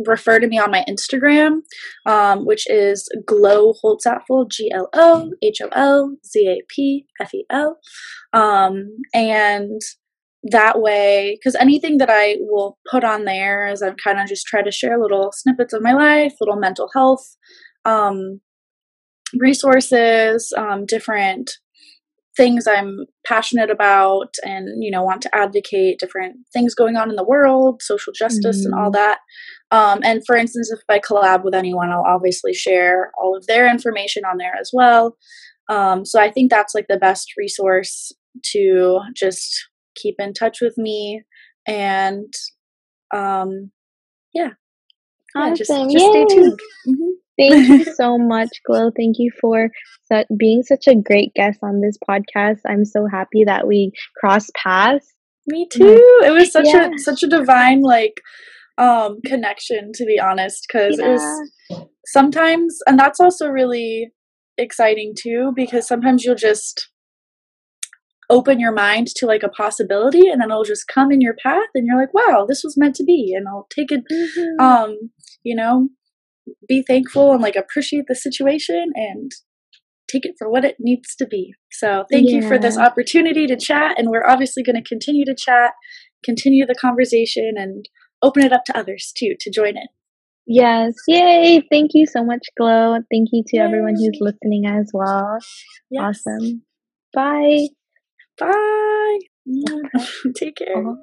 refer 0.06 0.38
to 0.38 0.46
me 0.46 0.58
on 0.58 0.70
my 0.70 0.84
Instagram, 0.88 1.60
um, 2.06 2.44
which 2.46 2.68
is 2.68 3.08
Glo 3.26 3.74
Holzapfel, 3.84 4.50
G 4.50 4.70
L 4.72 4.88
O 4.92 5.32
H 5.42 5.60
O 5.62 5.68
L 5.72 6.16
Z 6.24 6.48
A 6.48 6.62
P 6.68 7.06
F 7.20 7.34
E 7.34 7.44
L. 7.50 7.78
Um, 8.32 8.88
and 9.14 9.80
that 10.44 10.80
way, 10.80 11.36
because 11.38 11.56
anything 11.56 11.98
that 11.98 12.10
I 12.10 12.36
will 12.40 12.78
put 12.90 13.04
on 13.04 13.24
there 13.24 13.66
is 13.66 13.82
I'm 13.82 13.96
kind 14.02 14.20
of 14.20 14.28
just 14.28 14.46
try 14.46 14.62
to 14.62 14.70
share 14.70 15.00
little 15.00 15.32
snippets 15.32 15.72
of 15.72 15.82
my 15.82 15.92
life, 15.92 16.34
little 16.40 16.56
mental 16.56 16.88
health 16.94 17.36
um, 17.84 18.40
resources, 19.38 20.52
um, 20.56 20.86
different 20.86 21.50
things 22.38 22.68
I'm 22.68 23.00
passionate 23.26 23.68
about 23.68 24.32
and 24.44 24.82
you 24.82 24.92
know 24.92 25.02
want 25.02 25.22
to 25.22 25.34
advocate 25.34 25.98
different 25.98 26.36
things 26.52 26.74
going 26.74 26.96
on 26.96 27.10
in 27.10 27.16
the 27.16 27.24
world, 27.24 27.82
social 27.82 28.12
justice 28.12 28.58
mm-hmm. 28.58 28.72
and 28.72 28.74
all 28.74 28.92
mm-hmm. 28.92 29.02
that. 29.02 29.18
Um, 29.70 30.00
and 30.02 30.22
for 30.26 30.36
instance, 30.36 30.70
if 30.70 30.80
I 30.88 30.98
collab 30.98 31.44
with 31.44 31.54
anyone, 31.54 31.90
I'll 31.90 32.04
obviously 32.06 32.54
share 32.54 33.10
all 33.18 33.36
of 33.36 33.46
their 33.46 33.70
information 33.70 34.24
on 34.24 34.38
there 34.38 34.54
as 34.58 34.70
well. 34.72 35.16
Um, 35.68 36.04
so 36.04 36.20
I 36.20 36.30
think 36.30 36.50
that's 36.50 36.74
like 36.74 36.86
the 36.88 36.96
best 36.96 37.34
resource 37.36 38.12
to 38.46 39.00
just 39.14 39.68
keep 39.94 40.14
in 40.18 40.32
touch 40.32 40.60
with 40.60 40.78
me 40.78 41.22
and 41.66 42.32
um, 43.14 43.70
yeah. 44.32 44.50
Awesome. 45.36 45.50
Yeah, 45.50 45.54
just, 45.54 45.70
just 45.70 46.06
stay 46.06 46.24
tuned. 46.26 46.60
Mm-hmm. 46.88 47.08
Thank 47.38 47.68
you 47.68 47.84
so 47.94 48.18
much, 48.18 48.48
Glo. 48.66 48.90
Thank 48.96 49.16
you 49.18 49.30
for 49.40 49.70
su- 50.10 50.24
being 50.36 50.62
such 50.62 50.86
a 50.86 50.96
great 50.96 51.32
guest 51.34 51.60
on 51.62 51.80
this 51.80 51.96
podcast. 52.08 52.60
I'm 52.66 52.84
so 52.84 53.06
happy 53.06 53.44
that 53.44 53.66
we 53.66 53.92
crossed 54.16 54.50
paths. 54.54 55.14
Me 55.46 55.66
too. 55.70 55.98
It 56.24 56.32
was 56.32 56.52
such 56.52 56.66
yeah. 56.66 56.90
a 56.94 56.98
such 56.98 57.22
a 57.22 57.26
divine 57.26 57.80
like 57.80 58.20
um 58.78 59.18
connection 59.24 59.90
to 59.94 60.04
be 60.04 60.18
honest 60.18 60.66
cuz 60.70 60.98
yeah. 60.98 61.06
it 61.06 61.10
was 61.10 61.88
sometimes 62.06 62.78
and 62.86 62.98
that's 62.98 63.20
also 63.20 63.48
really 63.48 64.10
exciting 64.56 65.14
too 65.20 65.52
because 65.54 65.86
sometimes 65.86 66.24
you'll 66.24 66.34
just 66.34 66.88
open 68.30 68.60
your 68.60 68.72
mind 68.72 69.06
to 69.06 69.26
like 69.26 69.42
a 69.42 69.48
possibility 69.48 70.28
and 70.28 70.40
then 70.40 70.50
it'll 70.50 70.64
just 70.64 70.86
come 70.86 71.10
in 71.10 71.20
your 71.20 71.34
path 71.42 71.68
and 71.74 71.86
you're 71.86 71.98
like 71.98 72.12
wow 72.12 72.44
this 72.46 72.62
was 72.62 72.76
meant 72.76 72.94
to 72.94 73.04
be 73.04 73.34
and 73.34 73.46
i'll 73.48 73.66
take 73.74 73.90
it 73.90 74.02
mm-hmm. 74.12 74.60
um 74.60 74.96
you 75.42 75.54
know 75.54 75.88
be 76.68 76.82
thankful 76.82 77.32
and 77.32 77.42
like 77.42 77.56
appreciate 77.56 78.04
the 78.08 78.14
situation 78.14 78.92
and 78.94 79.32
take 80.10 80.24
it 80.24 80.34
for 80.38 80.50
what 80.50 80.64
it 80.64 80.76
needs 80.80 81.14
to 81.16 81.26
be. 81.26 81.54
So 81.70 82.04
thank 82.10 82.28
yeah. 82.28 82.36
you 82.36 82.48
for 82.48 82.58
this 82.58 82.78
opportunity 82.78 83.46
to 83.46 83.56
chat. 83.56 83.98
And 83.98 84.08
we're 84.08 84.26
obviously 84.26 84.62
going 84.62 84.82
to 84.82 84.88
continue 84.88 85.24
to 85.26 85.34
chat, 85.34 85.72
continue 86.24 86.66
the 86.66 86.74
conversation, 86.74 87.52
and 87.56 87.86
open 88.22 88.44
it 88.44 88.52
up 88.52 88.64
to 88.66 88.78
others 88.78 89.12
too 89.16 89.34
to 89.40 89.50
join 89.50 89.76
in. 89.76 89.86
Yes. 90.46 90.94
Yay. 91.06 91.62
Thank 91.70 91.90
you 91.92 92.06
so 92.06 92.24
much, 92.24 92.46
Glo. 92.56 92.98
Thank 93.10 93.28
you 93.32 93.44
to 93.48 93.56
Yay. 93.56 93.62
everyone 93.62 93.94
who's 93.96 94.18
listening 94.20 94.64
as 94.66 94.90
well. 94.94 95.38
Yes. 95.90 96.22
Awesome. 96.26 96.62
Bye. 97.12 97.68
Bye. 98.38 99.18
Take 100.36 100.56
care. 100.56 100.76
Uh-huh. 100.76 100.94